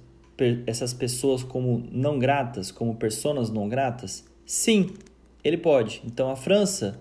essas 0.66 0.92
pessoas 0.92 1.42
como 1.42 1.86
não 1.92 2.18
gratas, 2.18 2.70
como 2.70 2.96
pessoas 2.96 3.50
não 3.50 3.68
gratas? 3.68 4.24
Sim, 4.44 4.90
ele 5.42 5.56
pode. 5.56 6.02
Então 6.04 6.30
a 6.30 6.36
França, 6.36 7.00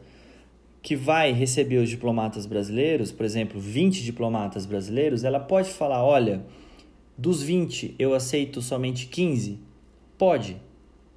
que 0.82 0.96
vai 0.96 1.32
receber 1.32 1.78
os 1.78 1.90
diplomatas 1.90 2.46
brasileiros, 2.46 3.12
por 3.12 3.26
exemplo, 3.26 3.60
20 3.60 4.04
diplomatas 4.04 4.66
brasileiros, 4.66 5.24
ela 5.24 5.40
pode 5.40 5.70
falar: 5.70 6.04
olha, 6.04 6.46
dos 7.18 7.42
20 7.42 7.96
eu 7.98 8.14
aceito 8.14 8.62
somente 8.62 9.08
15 9.08 9.74
Pode. 10.18 10.56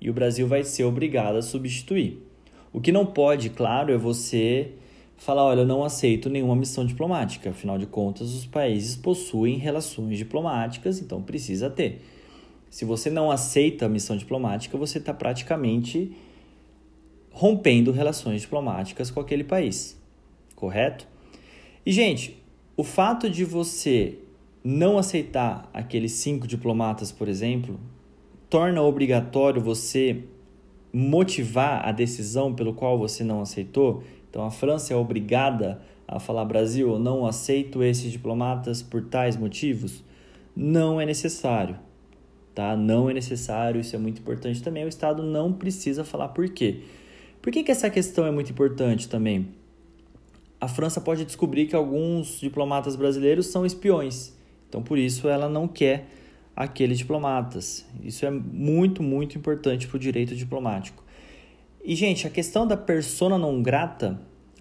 E 0.01 0.11
o 0.11 0.13
Brasil 0.13 0.47
vai 0.47 0.63
ser 0.63 0.85
obrigado 0.85 1.37
a 1.37 1.43
substituir. 1.43 2.23
O 2.73 2.81
que 2.81 2.93
não 2.93 3.07
pode, 3.07 3.51
claro, 3.51 3.93
é 3.93 3.97
você 3.97 4.73
falar: 5.17 5.45
olha, 5.45 5.61
eu 5.61 5.67
não 5.67 5.83
aceito 5.83 6.29
nenhuma 6.29 6.55
missão 6.55 6.85
diplomática. 6.85 7.51
Afinal 7.51 7.79
de 7.79 7.87
contas, 7.87 8.35
os 8.35 8.47
países 8.47 8.97
possuem 8.97 9.57
relações 9.57 10.19
diplomáticas, 10.19 11.01
então 11.01 11.23
precisa 11.23 11.71
ter. 11.71 12.03
Se 12.69 12.85
você 12.85 13.09
não 13.09 13.31
aceita 13.31 13.87
a 13.87 13.89
missão 13.89 14.17
diplomática, 14.17 14.77
você 14.77 14.99
está 14.99 15.15
praticamente 15.15 16.13
rompendo 17.31 17.93
relações 17.93 18.43
diplomáticas 18.43 19.11
com 19.11 19.21
aquele 19.21 19.45
país, 19.45 20.01
correto? 20.55 21.07
E, 21.85 21.93
gente, 21.93 22.43
o 22.77 22.83
fato 22.83 23.31
de 23.31 23.45
você 23.45 24.19
não 24.65 24.99
aceitar 24.99 25.71
aqueles 25.73 26.13
cinco 26.13 26.47
diplomatas, 26.47 27.13
por 27.13 27.29
exemplo, 27.29 27.79
torna 28.49 28.83
obrigatório 28.83 29.61
você 29.61 30.25
motivar 30.93 31.87
a 31.87 31.93
decisão 31.93 32.55
pelo 32.55 32.73
qual 32.73 32.99
você 32.99 33.23
não 33.23 33.41
aceitou. 33.41 34.03
Então 34.31 34.45
a 34.45 34.51
França 34.51 34.95
é 34.95 34.97
obrigada 34.97 35.81
a 36.09 36.21
falar 36.21 36.45
Brasil, 36.45 36.91
eu 36.93 36.99
não 36.99 37.27
aceito 37.27 37.83
esses 37.83 38.13
diplomatas 38.13 38.83
por 38.83 39.03
tais 39.03 39.37
motivos. 39.37 40.05
Não 40.55 41.01
é 41.01 41.05
necessário. 41.05 41.79
tá? 42.55 42.75
Não 42.75 43.11
é 43.11 43.13
necessário, 43.13 43.81
isso 43.81 43.95
é 43.95 43.99
muito 43.99 44.21
importante 44.21 44.63
também. 44.63 44.85
O 44.85 44.89
Estado 44.89 45.23
não 45.23 45.53
precisa 45.53 46.05
falar 46.05 46.29
por 46.29 46.49
quê. 46.49 46.81
Por 47.43 47.53
que, 47.53 47.63
que 47.63 47.71
essa 47.71 47.91
questão 47.91 48.27
é 48.27 48.31
muito 48.31 48.51
importante 48.51 49.09
também? 49.09 49.49
A 50.59 50.67
França 50.67 51.01
pode 51.01 51.25
descobrir 51.27 51.67
que 51.67 51.77
alguns 51.77 52.41
diplomatas 52.41 52.97
brasileiros 52.97 53.49
são 53.49 53.67
espiões, 53.67 54.35
então 54.69 54.83
por 54.83 54.97
isso 54.97 55.29
ela 55.29 55.49
não 55.49 55.69
quer 55.69 56.09
aqueles 56.57 56.99
diplomatas. 56.99 57.85
Isso 58.03 58.25
é 58.25 58.31
muito, 58.31 59.03
muito 59.03 59.37
importante 59.37 59.87
para 59.87 59.97
o 59.97 60.01
direito 60.01 60.35
diplomático. 60.35 61.05
E, 61.85 61.95
gente, 61.95 62.27
a 62.27 62.31
questão 62.31 62.67
da 62.67 62.77
persona 62.77 63.37
não 63.37 63.63
grata, 63.63 64.19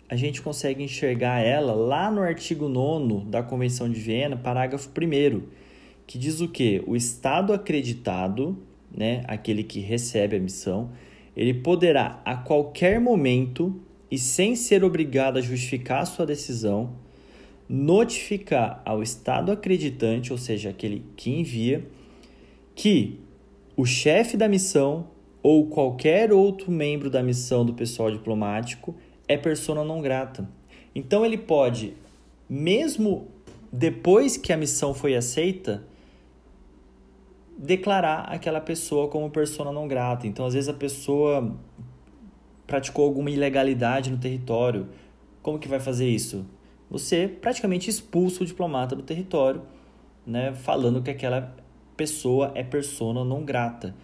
a 0.09 0.15
gente 0.15 0.41
consegue 0.41 0.83
enxergar 0.83 1.39
ela 1.39 1.73
lá 1.73 2.11
no 2.11 2.21
artigo 2.21 2.67
9 2.67 3.25
da 3.25 3.41
Convenção 3.41 3.89
de 3.89 3.99
Viena, 3.99 4.35
parágrafo 4.35 4.89
1, 4.89 5.41
que 6.05 6.19
diz 6.19 6.41
o 6.41 6.47
quê? 6.47 6.83
O 6.85 6.95
Estado 6.95 7.53
acreditado, 7.53 8.61
né, 8.95 9.23
aquele 9.27 9.63
que 9.63 9.79
recebe 9.79 10.35
a 10.35 10.39
missão, 10.39 10.91
ele 11.35 11.53
poderá 11.53 12.21
a 12.23 12.35
qualquer 12.35 12.99
momento 12.99 13.81
e 14.11 14.17
sem 14.17 14.55
ser 14.55 14.83
obrigado 14.83 15.37
a 15.37 15.41
justificar 15.41 16.05
sua 16.05 16.25
decisão, 16.25 16.93
notificar 17.67 18.81
ao 18.85 19.01
Estado 19.01 19.51
acreditante, 19.51 20.31
ou 20.31 20.37
seja, 20.37 20.69
aquele 20.69 21.05
que 21.15 21.31
envia, 21.31 21.85
que 22.75 23.19
o 23.75 23.85
chefe 23.85 24.37
da 24.37 24.47
missão 24.47 25.07
ou 25.41 25.67
qualquer 25.67 26.31
outro 26.31 26.71
membro 26.71 27.09
da 27.09 27.21
missão 27.21 27.65
do 27.65 27.73
pessoal 27.73 28.11
diplomático 28.11 28.95
é 29.27 29.37
persona 29.37 29.83
não 29.83 30.01
grata. 30.01 30.47
Então 30.93 31.25
ele 31.25 31.37
pode, 31.37 31.93
mesmo 32.49 33.27
depois 33.71 34.37
que 34.37 34.53
a 34.53 34.57
missão 34.57 34.93
foi 34.93 35.15
aceita, 35.15 35.83
declarar 37.57 38.21
aquela 38.21 38.59
pessoa 38.61 39.07
como 39.07 39.29
persona 39.29 39.71
não 39.71 39.87
grata. 39.87 40.27
Então, 40.27 40.45
às 40.45 40.53
vezes 40.53 40.69
a 40.69 40.73
pessoa 40.73 41.55
praticou 42.67 43.05
alguma 43.05 43.29
ilegalidade 43.29 44.09
no 44.11 44.17
território. 44.17 44.87
Como 45.41 45.59
que 45.59 45.67
vai 45.67 45.79
fazer 45.79 46.07
isso? 46.09 46.45
Você 46.89 47.27
praticamente 47.27 47.89
expulsa 47.89 48.43
o 48.43 48.45
diplomata 48.45 48.95
do 48.95 49.03
território, 49.03 49.61
né, 50.25 50.53
falando 50.53 51.01
que 51.01 51.09
aquela 51.09 51.55
pessoa 51.95 52.51
é 52.55 52.63
persona 52.63 53.23
não 53.23 53.43
grata. 53.43 53.95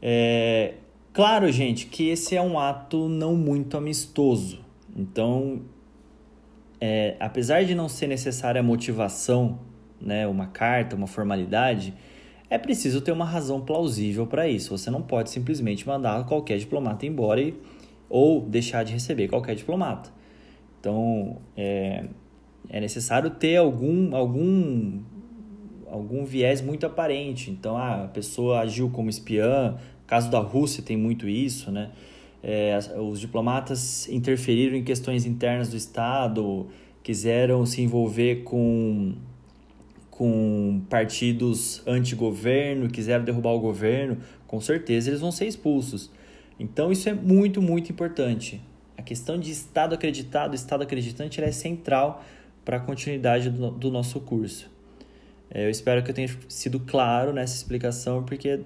É, 0.00 0.74
claro, 1.12 1.50
gente, 1.50 1.86
que 1.86 2.08
esse 2.08 2.36
é 2.36 2.42
um 2.42 2.58
ato 2.58 3.08
não 3.08 3.34
muito 3.34 3.76
amistoso. 3.76 4.60
Então, 4.96 5.62
é, 6.80 7.16
apesar 7.20 7.64
de 7.64 7.74
não 7.74 7.88
ser 7.88 8.06
necessária 8.06 8.60
a 8.60 8.64
motivação, 8.64 9.58
né, 10.00 10.26
uma 10.26 10.46
carta, 10.46 10.96
uma 10.96 11.06
formalidade, 11.06 11.92
é 12.50 12.56
preciso 12.56 13.00
ter 13.00 13.12
uma 13.12 13.24
razão 13.24 13.60
plausível 13.60 14.26
para 14.26 14.48
isso. 14.48 14.76
Você 14.76 14.90
não 14.90 15.02
pode 15.02 15.30
simplesmente 15.30 15.86
mandar 15.86 16.24
qualquer 16.24 16.58
diplomata 16.58 17.04
embora 17.04 17.40
e, 17.40 17.54
ou 18.08 18.40
deixar 18.40 18.84
de 18.84 18.92
receber 18.92 19.28
qualquer 19.28 19.54
diplomata. 19.54 20.10
Então, 20.88 21.36
é, 21.54 22.04
é 22.70 22.80
necessário 22.80 23.28
ter 23.28 23.56
algum, 23.56 24.16
algum, 24.16 25.00
algum 25.86 26.24
viés 26.24 26.62
muito 26.62 26.86
aparente. 26.86 27.50
Então, 27.50 27.76
ah, 27.76 28.04
a 28.04 28.08
pessoa 28.08 28.60
agiu 28.60 28.88
como 28.88 29.10
espiã. 29.10 29.76
Caso 30.06 30.30
da 30.30 30.38
Rússia 30.38 30.82
tem 30.82 30.96
muito 30.96 31.28
isso, 31.28 31.70
né? 31.70 31.90
É, 32.42 32.78
os 32.98 33.20
diplomatas 33.20 34.08
interferiram 34.08 34.76
em 34.76 34.82
questões 34.82 35.26
internas 35.26 35.68
do 35.68 35.76
Estado, 35.76 36.68
quiseram 37.02 37.66
se 37.66 37.82
envolver 37.82 38.44
com 38.44 39.14
com 40.10 40.82
partidos 40.90 41.80
anti-governo, 41.86 42.88
quiseram 42.88 43.24
derrubar 43.24 43.52
o 43.52 43.60
governo, 43.60 44.18
com 44.48 44.60
certeza 44.60 45.10
eles 45.10 45.20
vão 45.20 45.30
ser 45.30 45.46
expulsos. 45.46 46.10
Então 46.58 46.90
isso 46.90 47.08
é 47.08 47.14
muito, 47.14 47.62
muito 47.62 47.92
importante. 47.92 48.60
A 48.98 49.02
questão 49.02 49.38
de 49.38 49.52
Estado 49.52 49.94
acreditado, 49.94 50.56
Estado 50.56 50.82
acreditante, 50.82 51.40
é 51.40 51.52
central 51.52 52.24
para 52.64 52.78
a 52.78 52.80
continuidade 52.80 53.48
do, 53.48 53.70
do, 53.70 53.92
nosso 53.92 54.20
curso. 54.20 54.68
É, 55.48 55.64
eu 55.64 55.70
espero 55.70 56.02
que 56.02 56.10
eu 56.10 56.14
tenha 56.14 56.28
sido 56.48 56.80
claro 56.80 57.32
nessa 57.32 57.54
explicação, 57.54 58.24
porque 58.24 58.60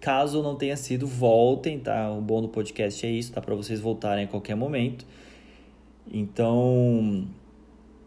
caso 0.00 0.42
não 0.42 0.56
tenha 0.56 0.74
sido, 0.74 1.06
voltem, 1.06 1.78
tá? 1.78 2.10
O 2.10 2.22
bom 2.22 2.40
do 2.40 2.48
podcast 2.48 3.06
é 3.06 3.10
isso, 3.10 3.30
tá? 3.30 3.42
Para 3.42 3.54
vocês 3.54 3.78
voltarem 3.78 4.24
a 4.24 4.26
qualquer 4.26 4.54
momento. 4.54 5.06
Então, 6.10 7.28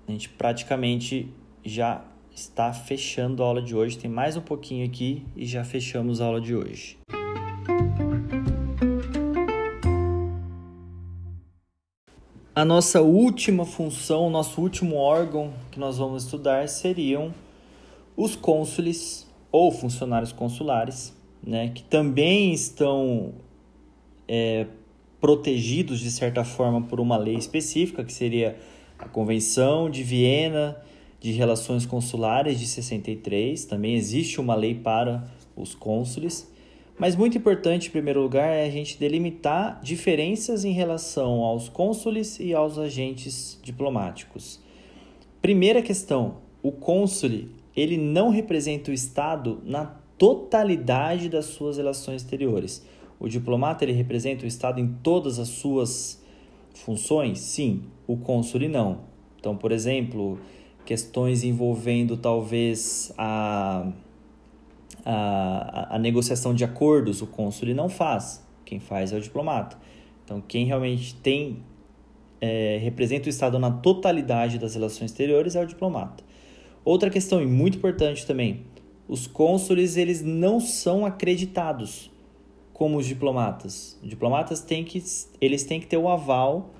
a 0.08 0.12
gente 0.12 0.30
praticamente 0.30 1.32
já 1.64 2.04
está 2.34 2.74
fechando 2.74 3.44
a 3.44 3.46
aula 3.46 3.62
de 3.62 3.76
hoje. 3.76 4.00
Tem 4.00 4.10
mais 4.10 4.36
um 4.36 4.42
pouquinho 4.42 4.84
aqui 4.84 5.24
e 5.36 5.46
já 5.46 5.64
fechamos 5.64 6.22
a 6.22 6.26
aula 6.26 6.42
de 6.42 6.56
hoje. 6.56 6.98
A 12.56 12.64
nossa 12.64 13.02
última 13.02 13.66
função, 13.66 14.30
nosso 14.30 14.62
último 14.62 14.96
órgão 14.96 15.52
que 15.72 15.78
nós 15.78 15.98
vamos 15.98 16.24
estudar 16.24 16.70
seriam 16.70 17.34
os 18.16 18.34
cônsules 18.38 19.30
ou 19.52 19.74
funcionários 19.74 20.32
consulares, 20.32 21.14
né, 21.46 21.70
que 21.76 21.84
também 21.84 22.54
estão 22.54 23.34
é, 24.26 24.68
protegidos 25.20 26.00
de 26.00 26.10
certa 26.10 26.46
forma 26.46 26.82
por 26.82 27.02
uma 27.02 27.18
lei 27.18 27.36
específica, 27.36 28.06
que 28.06 28.14
seria 28.14 28.58
a 28.98 29.10
Convenção 29.10 29.90
de 29.90 30.02
Viena 30.02 30.82
de 31.20 31.34
Relações 31.34 31.86
Consulares 31.86 32.58
de 32.58 32.68
63, 32.68 33.66
também 33.66 33.96
existe 33.96 34.40
uma 34.40 34.56
lei 34.56 34.74
para 34.74 35.30
os 35.58 35.76
cônsules. 35.76 36.50
Mas 36.98 37.16
muito 37.16 37.38
importante, 37.38 37.90
em 37.90 37.92
primeiro 37.92 38.22
lugar, 38.22 38.48
é 38.48 38.66
a 38.66 38.70
gente 38.70 38.98
delimitar 38.98 39.82
diferenças 39.84 40.64
em 40.64 40.72
relação 40.72 41.42
aos 41.42 41.68
cônsules 41.68 42.40
e 42.40 42.54
aos 42.54 42.78
agentes 42.78 43.60
diplomáticos. 43.62 44.62
Primeira 45.42 45.82
questão, 45.82 46.38
o 46.64 46.72
cônsule, 46.72 47.52
ele 47.76 47.98
não 47.98 48.30
representa 48.30 48.92
o 48.92 48.94
Estado 48.94 49.62
na 49.66 49.86
totalidade 50.18 51.28
das 51.28 51.46
suas 51.46 51.78
relações 51.78 52.22
exteriores. 52.22 52.86
O 53.20 53.28
diplomata, 53.28 53.84
ele 53.84 53.92
representa 53.92 54.46
o 54.46 54.48
Estado 54.48 54.80
em 54.80 54.88
todas 55.04 55.38
as 55.38 55.50
suas 55.50 56.24
funções? 56.74 57.40
Sim, 57.40 57.84
o 58.08 58.16
cônsule 58.18 58.70
não. 58.70 59.00
Então, 59.38 59.56
por 59.56 59.72
exemplo, 59.72 60.40
questões 60.86 61.44
envolvendo 61.44 62.16
talvez 62.16 63.14
a, 63.18 63.92
a, 65.06 65.96
a 65.96 66.00
negociação 66.00 66.54
de 66.54 66.64
acordos, 66.64 67.22
o 67.22 67.28
cônsul 67.28 67.70
não 67.76 67.88
faz, 67.88 68.46
quem 68.66 68.80
faz 68.80 69.14
é 69.14 69.18
o 69.18 69.22
diplomata. 69.22 69.78
Então, 70.24 70.42
quem 70.42 70.66
realmente 70.66 71.14
tem 71.16 71.64
é, 72.42 72.78
representa 72.82 73.28
o 73.28 73.30
Estado 73.30 73.60
na 73.60 73.72
totalidade 73.72 74.58
das 74.58 74.74
relações 74.74 75.12
exteriores 75.12 75.56
é 75.56 75.62
o 75.62 75.68
diplomata. 75.68 76.24
Outra 76.84 77.10
questão 77.10 77.42
e 77.42 77.46
muito 77.46 77.78
importante 77.78 78.26
também, 78.26 78.66
os 79.08 79.28
cônsules 79.28 79.98
eles 79.98 80.24
não 80.24 80.60
são 80.60 81.06
acreditados 81.06 82.12
como 82.74 82.98
os 82.98 83.06
diplomatas. 83.06 83.98
Os 84.04 84.10
diplomatas 84.10 84.62
têm 84.62 84.84
que, 84.84 85.02
eles 85.40 85.64
têm 85.64 85.80
que 85.80 85.88
ter 85.88 85.98
o 85.98 86.10
aval 86.10 86.72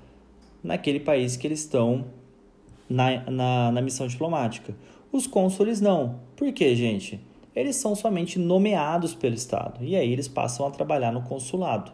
naquele 0.62 1.00
país 1.00 1.36
que 1.36 1.46
eles 1.46 1.60
estão 1.60 2.06
na, 2.88 3.28
na, 3.30 3.72
na 3.72 3.80
missão 3.80 4.06
diplomática. 4.06 4.76
Os 5.10 5.26
cônsules 5.26 5.80
não. 5.80 6.20
Por 6.36 6.52
quê, 6.52 6.76
gente? 6.76 7.20
Eles 7.56 7.76
são 7.76 7.96
somente 7.96 8.38
nomeados 8.38 9.14
pelo 9.14 9.34
Estado 9.34 9.82
e 9.82 9.96
aí 9.96 10.12
eles 10.12 10.28
passam 10.28 10.66
a 10.66 10.70
trabalhar 10.70 11.10
no 11.10 11.22
consulado. 11.22 11.90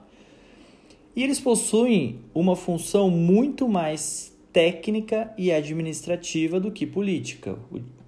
E 1.15 1.23
eles 1.23 1.39
possuem 1.39 2.19
uma 2.35 2.57
função 2.57 3.09
muito 3.09 3.69
mais 3.69 4.37
técnica 4.53 5.33
e 5.39 5.53
administrativa 5.53 6.59
do 6.59 6.73
que 6.73 6.85
política. 6.85 7.57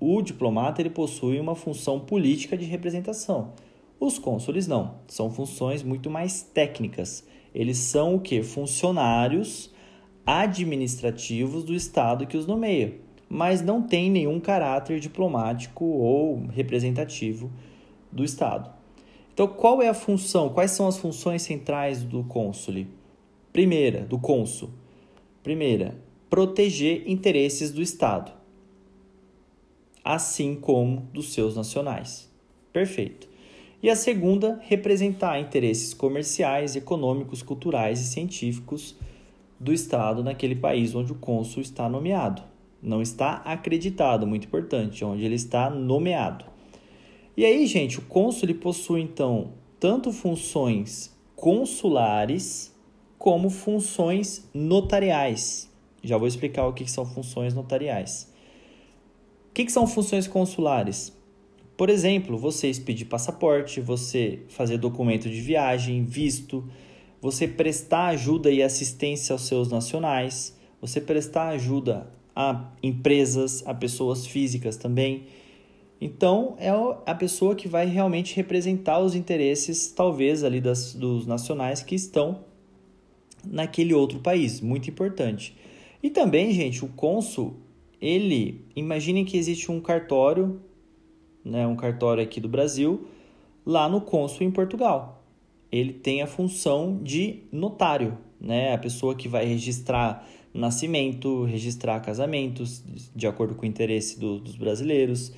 O, 0.00 0.16
o 0.16 0.22
diplomata 0.22 0.82
ele 0.82 0.90
possui 0.90 1.38
uma 1.38 1.55
função 1.55 2.00
política 2.00 2.57
de 2.57 2.64
representação. 2.64 3.52
Os 4.00 4.18
cônsules 4.18 4.66
não, 4.66 4.96
são 5.07 5.30
funções 5.30 5.82
muito 5.82 6.11
mais 6.11 6.42
técnicas. 6.42 7.24
Eles 7.55 7.78
são 7.78 8.16
o 8.16 8.20
que? 8.20 8.42
Funcionários 8.42 9.72
administrativos 10.26 11.62
do 11.64 11.74
Estado 11.74 12.26
que 12.26 12.36
os 12.36 12.46
nomeia, 12.46 12.94
mas 13.35 13.61
não 13.61 13.82
tem 13.82 14.09
nenhum 14.12 14.39
caráter 14.39 15.01
diplomático 15.01 15.85
ou 15.85 16.47
representativo 16.47 17.51
do 18.12 18.22
Estado. 18.22 18.70
Então, 19.32 19.49
qual 19.49 19.82
é 19.82 19.89
a 19.89 19.95
função? 19.95 20.51
Quais 20.51 20.70
são 20.70 20.87
as 20.87 20.97
funções 20.97 21.43
centrais 21.43 22.05
do 22.05 22.22
cônsule? 22.22 22.87
Primeira, 23.53 24.03
do 24.03 24.20
cônsul. 24.20 24.70
Primeira, 25.43 25.97
proteger 26.30 27.11
interesses 27.11 27.72
do 27.72 27.82
Estado, 27.82 28.30
assim 30.05 30.55
como 30.55 31.01
dos 31.12 31.32
seus 31.35 31.57
nacionais. 31.57 32.30
Perfeito. 32.72 33.28
E 33.82 33.91
a 33.91 33.97
segunda, 33.97 34.61
representar 34.62 35.41
interesses 35.41 35.93
comerciais, 35.93 36.76
econômicos, 36.76 37.43
culturais 37.43 38.01
e 38.01 38.05
científicos 38.05 38.95
do 39.59 39.72
Estado 39.72 40.22
naquele 40.22 40.55
país 40.55 40.95
onde 40.95 41.11
o 41.11 41.16
cônsul 41.16 41.62
está 41.62 41.89
nomeado. 41.89 42.53
Não 42.85 43.01
está 43.01 43.37
acreditado, 43.37 44.26
muito 44.26 44.47
importante, 44.47 45.05
onde 45.05 45.24
ele 45.24 45.37
está 45.37 45.70
nomeado. 45.70 46.45
E 47.35 47.45
aí, 47.45 47.66
gente, 47.66 47.99
o 47.99 48.03
cônsul 48.03 48.55
possui 48.55 49.01
então 49.01 49.55
tanto 49.80 50.12
funções 50.12 51.16
consulares 51.35 52.72
como 53.18 53.49
funções 53.49 54.49
notariais. 54.53 55.70
Já 56.03 56.18
vou 56.18 56.28
explicar 56.28 56.66
o 56.66 56.74
que 56.74 56.89
são 56.89 57.07
funções 57.07 57.55
notariais. 57.55 58.30
O 59.49 59.55
que 59.55 59.68
são 59.70 59.87
funções 59.87 60.28
consulares? 60.28 61.16
Por 61.76 61.89
exemplo, 61.89 62.37
você 62.37 62.68
expedir 62.68 63.07
passaporte, 63.07 63.80
você 63.80 64.43
fazer 64.49 64.76
documento 64.76 65.28
de 65.28 65.41
viagem, 65.41 66.05
visto, 66.05 66.68
você 67.20 67.49
prestar 67.49 68.09
ajuda 68.09 68.51
e 68.51 68.62
assistência 68.62 69.32
aos 69.32 69.47
seus 69.47 69.70
nacionais, 69.70 70.57
você 70.80 71.01
prestar 71.01 71.49
ajuda 71.49 72.13
a 72.35 72.70
empresas, 72.82 73.62
a 73.66 73.74
pessoas 73.74 74.26
físicas 74.26 74.76
também. 74.76 75.24
Então, 76.01 76.57
é 76.59 76.70
a 77.07 77.14
pessoa 77.14 77.55
que 77.55 77.68
vai 77.68 77.87
realmente 77.87 78.35
representar 78.35 78.99
os 78.99 79.14
interesses, 79.14 79.93
talvez, 79.93 80.43
ali 80.45 80.61
das, 80.61 80.95
dos 80.95 81.26
nacionais 81.26 81.82
que 81.82 81.95
estão 81.95 82.45
naquele 83.47 83.95
outro 83.95 84.18
país. 84.18 84.61
Muito 84.61 84.91
importante. 84.91 85.57
E 86.03 86.11
também, 86.11 86.53
gente, 86.53 86.85
o 86.85 86.89
cônsul, 86.89 87.55
ele, 88.01 88.64
imaginem 88.76 89.24
que 89.24 89.37
existe 89.37 89.70
um 89.70 89.80
cartório 89.80 90.61
né, 91.45 91.66
um 91.66 91.76
cartório 91.76 92.22
aqui 92.22 92.41
do 92.41 92.49
Brasil, 92.49 93.07
lá 93.66 93.89
no 93.89 94.01
cônsul 94.01 94.47
em 94.47 94.51
Portugal. 94.51 95.22
Ele 95.70 95.93
tem 95.93 96.22
a 96.22 96.26
função 96.26 96.99
de 97.03 97.43
notário, 97.53 98.16
né, 98.41 98.72
a 98.72 98.78
pessoa 98.78 99.14
que 99.14 99.28
vai 99.28 99.45
registrar 99.45 100.26
nascimento, 100.55 101.44
registrar 101.44 102.00
casamentos, 102.00 102.82
de 103.14 103.26
acordo 103.26 103.55
com 103.55 103.62
o 103.62 103.66
interesse 103.66 104.18
do, 104.18 104.38
dos 104.38 104.57
brasileiros. 104.57 105.32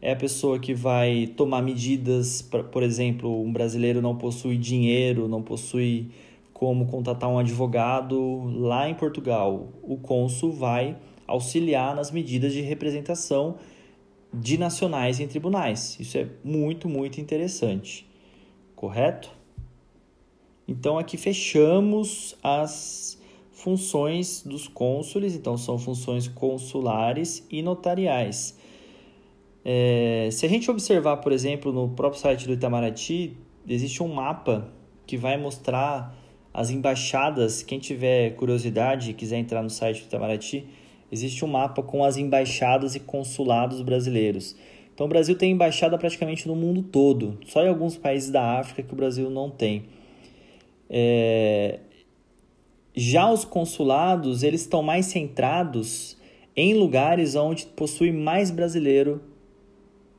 É 0.00 0.12
a 0.12 0.16
pessoa 0.16 0.58
que 0.58 0.74
vai 0.74 1.28
tomar 1.36 1.62
medidas, 1.62 2.42
pra, 2.42 2.64
por 2.64 2.82
exemplo, 2.82 3.42
um 3.42 3.52
brasileiro 3.52 4.00
não 4.00 4.16
possui 4.16 4.56
dinheiro, 4.56 5.28
não 5.28 5.42
possui 5.42 6.10
como 6.52 6.86
contatar 6.86 7.28
um 7.28 7.38
advogado 7.38 8.44
lá 8.58 8.88
em 8.88 8.94
Portugal. 8.94 9.68
O 9.82 9.96
cônsul 9.96 10.52
vai 10.52 10.96
auxiliar 11.26 11.94
nas 11.94 12.10
medidas 12.10 12.52
de 12.52 12.62
representação 12.62 13.56
de 14.32 14.56
nacionais 14.56 15.20
em 15.20 15.28
tribunais. 15.28 15.98
Isso 16.00 16.16
é 16.16 16.28
muito, 16.42 16.88
muito 16.88 17.20
interessante. 17.20 18.08
Correto? 18.74 19.30
Então 20.66 20.98
aqui 20.98 21.16
fechamos 21.16 22.36
as 22.42 23.20
funções 23.62 24.42
dos 24.42 24.66
cônsules, 24.66 25.36
então 25.36 25.56
são 25.56 25.78
funções 25.78 26.26
consulares 26.26 27.46
e 27.48 27.62
notariais. 27.62 28.58
É, 29.64 30.28
se 30.32 30.44
a 30.44 30.48
gente 30.48 30.68
observar, 30.68 31.18
por 31.18 31.30
exemplo, 31.30 31.72
no 31.72 31.88
próprio 31.88 32.20
site 32.20 32.44
do 32.48 32.54
Itamaraty, 32.54 33.36
existe 33.68 34.02
um 34.02 34.12
mapa 34.12 34.68
que 35.06 35.16
vai 35.16 35.36
mostrar 35.36 36.12
as 36.52 36.70
embaixadas. 36.70 37.62
Quem 37.62 37.78
tiver 37.78 38.34
curiosidade 38.34 39.12
e 39.12 39.14
quiser 39.14 39.38
entrar 39.38 39.62
no 39.62 39.70
site 39.70 40.00
do 40.00 40.06
Itamaraty, 40.06 40.66
existe 41.12 41.44
um 41.44 41.48
mapa 41.48 41.84
com 41.84 42.02
as 42.02 42.16
embaixadas 42.16 42.96
e 42.96 43.00
consulados 43.00 43.80
brasileiros. 43.80 44.56
Então 44.92 45.06
o 45.06 45.08
Brasil 45.08 45.36
tem 45.36 45.52
embaixada 45.52 45.96
praticamente 45.96 46.48
no 46.48 46.56
mundo 46.56 46.82
todo, 46.82 47.38
só 47.46 47.64
em 47.64 47.68
alguns 47.68 47.96
países 47.96 48.28
da 48.28 48.58
África 48.58 48.82
que 48.82 48.92
o 48.92 48.96
Brasil 48.96 49.30
não 49.30 49.48
tem. 49.48 49.84
É... 50.90 51.78
Já 52.94 53.30
os 53.30 53.44
consulados, 53.44 54.42
eles 54.42 54.60
estão 54.60 54.82
mais 54.82 55.06
centrados 55.06 56.16
em 56.54 56.74
lugares 56.74 57.34
onde 57.34 57.64
possui 57.66 58.12
mais 58.12 58.50
brasileiro 58.50 59.22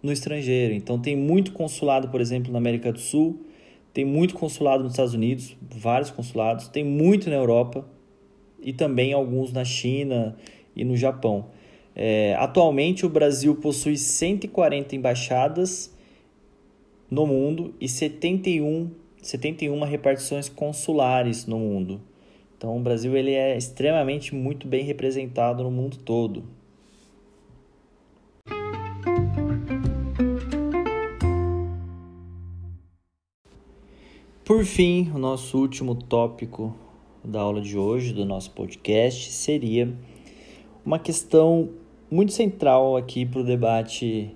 no 0.01 0.11
estrangeiro. 0.11 0.73
Então 0.73 0.99
tem 0.99 1.15
muito 1.15 1.51
consulado, 1.51 2.09
por 2.09 2.19
exemplo, 2.19 2.51
na 2.51 2.57
América 2.57 2.91
do 2.91 2.99
Sul, 2.99 3.45
tem 3.93 4.03
muito 4.03 4.33
consulado 4.33 4.83
nos 4.83 4.93
Estados 4.93 5.13
Unidos, 5.13 5.55
vários 5.61 6.09
consulados, 6.09 6.67
tem 6.67 6.83
muito 6.83 7.29
na 7.29 7.35
Europa 7.35 7.85
e 8.59 8.73
também 8.73 9.13
alguns 9.13 9.53
na 9.53 9.63
China 9.63 10.35
e 10.75 10.83
no 10.83 10.97
Japão. 10.97 11.45
É, 11.95 12.35
atualmente, 12.39 13.05
o 13.05 13.09
Brasil 13.09 13.55
possui 13.55 13.97
140 13.97 14.95
embaixadas 14.95 15.95
no 17.09 17.27
mundo 17.27 17.75
e 17.79 17.87
71, 17.87 18.89
71 19.21 19.83
repartições 19.83 20.49
consulares 20.49 21.45
no 21.45 21.59
mundo. 21.59 22.01
Então, 22.63 22.77
o 22.77 22.79
Brasil 22.79 23.13
ele 23.17 23.33
é 23.33 23.57
extremamente 23.57 24.33
muito 24.33 24.69
bem 24.69 24.85
representado 24.85 25.63
no 25.63 25.69
mundo 25.69 25.97
todo. 25.97 26.45
Por 34.45 34.63
fim, 34.63 35.11
o 35.13 35.17
nosso 35.17 35.57
último 35.57 35.93
tópico 35.93 36.73
da 37.21 37.41
aula 37.41 37.59
de 37.59 37.77
hoje, 37.77 38.13
do 38.13 38.23
nosso 38.23 38.51
podcast, 38.51 39.33
seria 39.33 39.93
uma 40.85 40.97
questão 40.97 41.69
muito 42.09 42.31
central 42.31 42.95
aqui 42.95 43.25
para 43.25 43.41
o 43.41 43.43
debate 43.43 44.33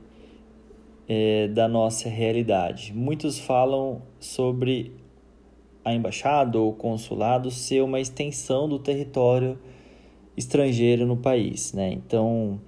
é, 1.07 1.47
da 1.47 1.69
nossa 1.69 2.09
realidade. 2.09 2.91
Muitos 2.93 3.39
falam 3.39 4.01
sobre 4.19 5.06
a 5.87 5.93
embaixada 5.93 6.59
ou 6.59 6.73
consulado 6.73 7.49
ser 7.49 7.81
uma 7.81 8.01
extensão 8.01 8.67
do 8.67 8.77
território 8.77 9.57
estrangeiro 10.35 11.05
no 11.05 11.15
país, 11.15 11.71
né? 11.71 11.93
Então, 11.93 12.59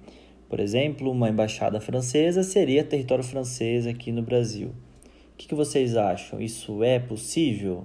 por 0.48 0.58
exemplo, 0.58 1.10
uma 1.10 1.28
embaixada 1.28 1.78
francesa 1.80 2.42
seria 2.42 2.82
território 2.82 3.22
francês 3.22 3.86
aqui 3.86 4.10
no 4.10 4.22
Brasil. 4.22 4.68
O 4.68 5.36
que, 5.36 5.46
que 5.46 5.54
vocês 5.54 5.96
acham? 5.96 6.40
Isso 6.40 6.82
é 6.82 6.98
possível? 6.98 7.84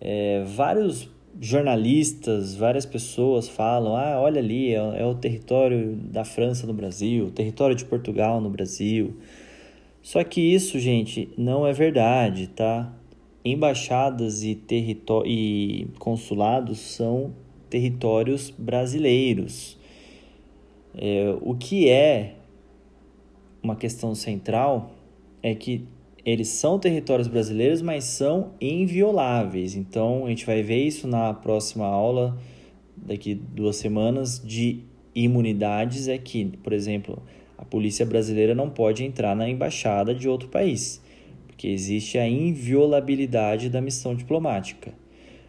É, 0.00 0.44
vários 0.44 1.10
jornalistas, 1.40 2.54
várias 2.54 2.86
pessoas 2.86 3.48
falam: 3.48 3.96
ah, 3.96 4.20
olha 4.20 4.38
ali, 4.38 4.72
é, 4.72 5.00
é, 5.00 5.04
o 5.04 5.16
território 5.16 5.96
da 5.96 6.24
França 6.24 6.64
no 6.64 6.72
Brasil, 6.72 7.26
o 7.26 7.30
território 7.32 7.74
de 7.74 7.84
Portugal 7.84 8.40
no 8.40 8.50
Brasil. 8.50 9.16
Só 10.00 10.22
que 10.22 10.40
isso, 10.40 10.78
gente, 10.78 11.28
não 11.36 11.66
é 11.66 11.72
verdade, 11.72 12.46
tá? 12.46 12.92
Embaixadas 13.44 14.42
e, 14.42 14.58
e 15.26 15.86
consulados 15.98 16.78
são 16.78 17.34
territórios 17.68 18.50
brasileiros. 18.50 19.78
É, 20.96 21.36
o 21.42 21.54
que 21.54 21.88
é 21.88 22.36
uma 23.62 23.76
questão 23.76 24.14
central 24.14 24.92
é 25.42 25.54
que 25.54 25.84
eles 26.24 26.48
são 26.48 26.78
territórios 26.78 27.28
brasileiros, 27.28 27.82
mas 27.82 28.04
são 28.04 28.52
invioláveis. 28.60 29.74
Então, 29.74 30.24
a 30.24 30.30
gente 30.30 30.46
vai 30.46 30.62
ver 30.62 30.82
isso 30.82 31.06
na 31.06 31.34
próxima 31.34 31.84
aula, 31.84 32.38
daqui 32.96 33.34
duas 33.34 33.76
semanas, 33.76 34.40
de 34.42 34.80
imunidades. 35.14 36.08
É 36.08 36.16
que, 36.16 36.46
por 36.62 36.72
exemplo, 36.72 37.22
a 37.58 37.64
polícia 37.64 38.06
brasileira 38.06 38.54
não 38.54 38.70
pode 38.70 39.04
entrar 39.04 39.36
na 39.36 39.48
embaixada 39.48 40.14
de 40.14 40.28
outro 40.28 40.48
país, 40.48 41.02
porque 41.54 41.68
existe 41.68 42.18
a 42.18 42.28
inviolabilidade 42.28 43.70
da 43.70 43.80
missão 43.80 44.12
diplomática. 44.12 44.92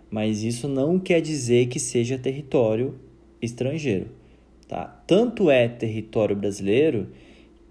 Mas 0.09 0.43
isso 0.43 0.67
não 0.67 0.99
quer 0.99 1.19
dizer 1.19 1.65
que 1.65 1.79
seja 1.79 2.17
território 2.17 2.93
estrangeiro. 3.41 4.11
Tá? 4.67 4.85
Tanto 5.07 5.49
é 5.49 5.67
território 5.67 6.35
brasileiro 6.35 7.09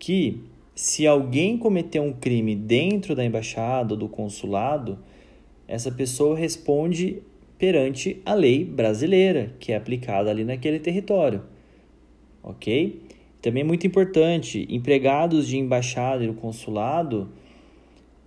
que 0.01 0.41
se 0.75 1.07
alguém 1.07 1.57
cometeu 1.57 2.03
um 2.03 2.13
crime 2.13 2.57
dentro 2.57 3.15
da 3.15 3.25
embaixada 3.25 3.95
ou 3.95 3.99
do 3.99 4.09
consulado, 4.09 4.99
essa 5.69 5.93
pessoa 5.93 6.37
responde 6.37 7.23
perante 7.57 8.21
a 8.27 8.35
lei 8.35 8.65
brasileira, 8.65 9.55
que 9.61 9.71
é 9.71 9.77
aplicada 9.77 10.29
ali 10.29 10.45
naquele 10.45 10.81
território. 10.81 11.43
Ok? 12.43 13.01
Também 13.41 13.61
é 13.61 13.65
muito 13.65 13.87
importante, 13.87 14.67
empregados 14.69 15.47
de 15.47 15.57
embaixada 15.57 16.25
e 16.25 16.27
do 16.27 16.35
consulado 16.35 17.31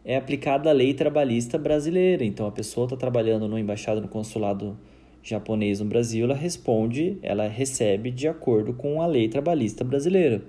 é 0.08 0.16
aplicada 0.16 0.70
a 0.70 0.74
lei 0.74 0.94
trabalhista 0.94 1.58
brasileira. 1.58 2.24
Então, 2.24 2.48
a 2.48 2.52
pessoa 2.52 2.86
está 2.86 2.96
trabalhando 2.96 3.46
no 3.46 3.60
embaixada 3.60 4.00
no 4.00 4.08
consulado 4.08 4.78
japonês 5.22 5.82
no 5.82 5.86
Brasil, 5.86 6.24
ela 6.24 6.34
responde, 6.34 7.18
ela 7.22 7.46
recebe 7.50 8.10
de 8.10 8.26
acordo 8.26 8.74
com 8.74 9.02
a 9.02 9.06
lei 9.06 9.28
trabalhista 9.28 9.84
brasileira. 9.84 10.42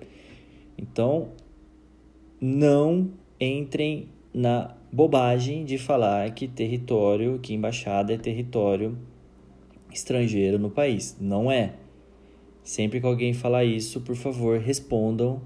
Então, 0.79 1.31
não 2.41 3.11
entrem 3.41 4.09
na 4.33 4.77
bobagem 4.93 5.65
de 5.65 5.77
falar 5.77 6.33
que 6.33 6.47
território, 6.47 7.41
que 7.41 7.53
embaixada 7.53 8.15
é 8.15 8.17
território 8.17 8.97
estrangeiro 9.93 10.57
no 10.57 10.71
país. 10.71 11.17
Não 11.21 11.51
é. 11.51 11.73
Sempre 12.63 13.01
que 13.01 13.07
alguém 13.07 13.33
falar 13.33 13.65
isso, 13.65 14.03
por 14.03 14.15
favor, 14.15 14.61
respondam 14.61 15.43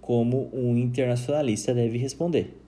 como 0.00 0.50
um 0.52 0.76
internacionalista 0.76 1.72
deve 1.72 1.96
responder. 1.96 2.61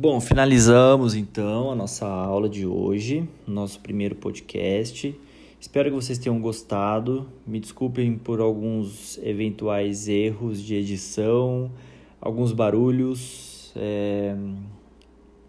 Bom, 0.00 0.20
finalizamos 0.20 1.16
então 1.16 1.72
a 1.72 1.74
nossa 1.74 2.06
aula 2.06 2.48
de 2.48 2.64
hoje, 2.64 3.28
nosso 3.44 3.80
primeiro 3.80 4.14
podcast. 4.14 5.12
Espero 5.58 5.90
que 5.90 5.96
vocês 5.96 6.18
tenham 6.18 6.40
gostado. 6.40 7.26
Me 7.44 7.58
desculpem 7.58 8.16
por 8.16 8.38
alguns 8.38 9.18
eventuais 9.24 10.06
erros 10.06 10.62
de 10.62 10.76
edição, 10.76 11.68
alguns 12.20 12.52
barulhos. 12.52 13.72
É... 13.74 14.36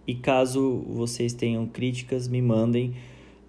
E 0.08 0.16
caso 0.16 0.84
vocês 0.90 1.32
tenham 1.32 1.68
críticas, 1.68 2.28
me 2.28 2.42
mandem. 2.42 2.96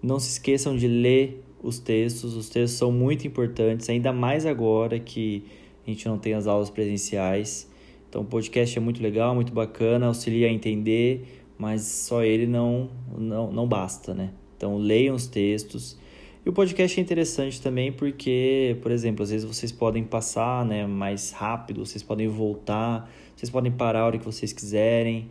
Não 0.03 0.19
se 0.19 0.29
esqueçam 0.29 0.77
de 0.77 0.87
ler 0.87 1.43
os 1.63 1.79
textos. 1.79 2.35
Os 2.35 2.47
textos 2.47 2.77
são 2.77 2.91
muito 2.91 3.25
importantes, 3.25 3.89
ainda 3.89 4.13
mais 4.13 4.45
agora 4.45 4.99
que 4.99 5.43
a 5.83 5.89
gente 5.89 6.07
não 6.07 6.19
tem 6.19 6.35
as 6.35 6.45
aulas 6.45 6.69
presenciais. 6.69 7.67
Então, 8.11 8.23
o 8.23 8.25
podcast 8.25 8.77
é 8.77 8.81
muito 8.81 9.01
legal, 9.01 9.33
muito 9.33 9.53
bacana, 9.53 10.07
auxilia 10.07 10.47
a 10.47 10.51
entender, 10.51 11.45
mas 11.57 11.83
só 11.83 12.21
ele 12.21 12.45
não, 12.45 12.89
não, 13.17 13.49
não 13.53 13.65
basta, 13.65 14.13
né? 14.13 14.31
Então, 14.57 14.77
leiam 14.77 15.15
os 15.15 15.27
textos. 15.27 15.97
E 16.45 16.49
o 16.49 16.51
podcast 16.51 16.99
é 16.99 17.01
interessante 17.01 17.61
também 17.61 17.89
porque, 17.89 18.75
por 18.81 18.91
exemplo, 18.91 19.23
às 19.23 19.31
vezes 19.31 19.47
vocês 19.47 19.71
podem 19.71 20.03
passar 20.03 20.65
né, 20.65 20.85
mais 20.85 21.31
rápido, 21.31 21.85
vocês 21.85 22.03
podem 22.03 22.27
voltar, 22.27 23.09
vocês 23.33 23.49
podem 23.49 23.71
parar 23.71 24.01
a 24.01 24.05
hora 24.07 24.17
que 24.17 24.25
vocês 24.25 24.51
quiserem. 24.51 25.29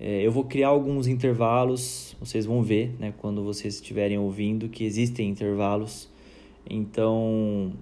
É, 0.00 0.26
eu 0.26 0.32
vou 0.32 0.42
criar 0.42 0.70
alguns 0.70 1.06
intervalos, 1.06 2.16
vocês 2.18 2.44
vão 2.44 2.60
ver 2.60 2.92
né, 2.98 3.14
quando 3.18 3.44
vocês 3.44 3.74
estiverem 3.76 4.18
ouvindo 4.18 4.68
que 4.68 4.82
existem 4.82 5.28
intervalos. 5.28 6.10
Então, 6.68 7.72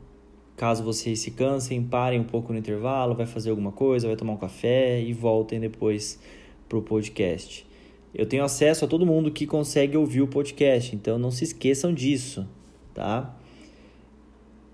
Caso 0.56 0.84
vocês 0.84 1.18
se 1.18 1.32
cansem, 1.32 1.82
parem 1.82 2.20
um 2.20 2.24
pouco 2.24 2.52
no 2.52 2.58
intervalo, 2.58 3.14
vai 3.14 3.26
fazer 3.26 3.50
alguma 3.50 3.72
coisa, 3.72 4.06
vai 4.06 4.16
tomar 4.16 4.34
um 4.34 4.36
café 4.36 5.02
e 5.02 5.12
voltem 5.12 5.58
depois 5.58 6.20
para 6.68 6.78
o 6.78 6.82
podcast. 6.82 7.66
Eu 8.14 8.26
tenho 8.26 8.44
acesso 8.44 8.84
a 8.84 8.88
todo 8.88 9.04
mundo 9.04 9.32
que 9.32 9.46
consegue 9.46 9.96
ouvir 9.96 10.22
o 10.22 10.28
podcast, 10.28 10.94
então 10.94 11.18
não 11.18 11.32
se 11.32 11.42
esqueçam 11.42 11.92
disso, 11.92 12.46
tá? 12.94 13.36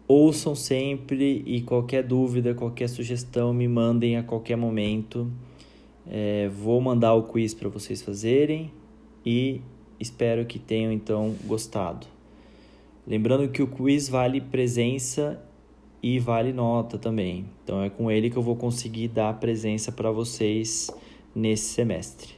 Ouçam 0.06 0.54
sempre 0.54 1.42
e 1.46 1.62
qualquer 1.62 2.02
dúvida, 2.02 2.52
qualquer 2.52 2.88
sugestão, 2.88 3.54
me 3.54 3.66
mandem 3.66 4.18
a 4.18 4.22
qualquer 4.22 4.56
momento. 4.56 5.30
É, 6.06 6.48
vou 6.48 6.78
mandar 6.82 7.14
o 7.14 7.22
quiz 7.22 7.54
para 7.54 7.68
vocês 7.70 8.02
fazerem 8.02 8.70
e 9.24 9.62
espero 9.98 10.44
que 10.44 10.58
tenham 10.58 10.92
então 10.92 11.34
gostado. 11.46 12.06
Lembrando 13.06 13.48
que 13.48 13.62
o 13.62 13.66
quiz 13.66 14.08
vale 14.08 14.40
presença 14.40 15.40
e 16.02 16.18
vale 16.18 16.52
nota 16.52 16.98
também. 16.98 17.46
Então 17.62 17.82
é 17.82 17.90
com 17.90 18.10
ele 18.10 18.30
que 18.30 18.36
eu 18.36 18.42
vou 18.42 18.56
conseguir 18.56 19.08
dar 19.08 19.38
presença 19.38 19.92
para 19.92 20.10
vocês 20.10 20.90
nesse 21.34 21.74
semestre. 21.74 22.34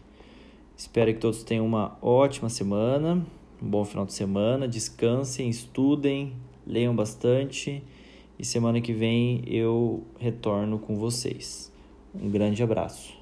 Espero 0.76 1.12
que 1.12 1.20
todos 1.20 1.42
tenham 1.42 1.64
uma 1.64 1.96
ótima 2.02 2.48
semana, 2.48 3.24
um 3.62 3.68
bom 3.68 3.84
final 3.84 4.04
de 4.04 4.12
semana, 4.12 4.66
descansem, 4.66 5.48
estudem, 5.48 6.32
leiam 6.66 6.94
bastante 6.94 7.82
e 8.38 8.44
semana 8.44 8.80
que 8.80 8.92
vem 8.92 9.42
eu 9.46 10.02
retorno 10.18 10.78
com 10.78 10.96
vocês. 10.96 11.72
Um 12.14 12.28
grande 12.28 12.62
abraço. 12.62 13.21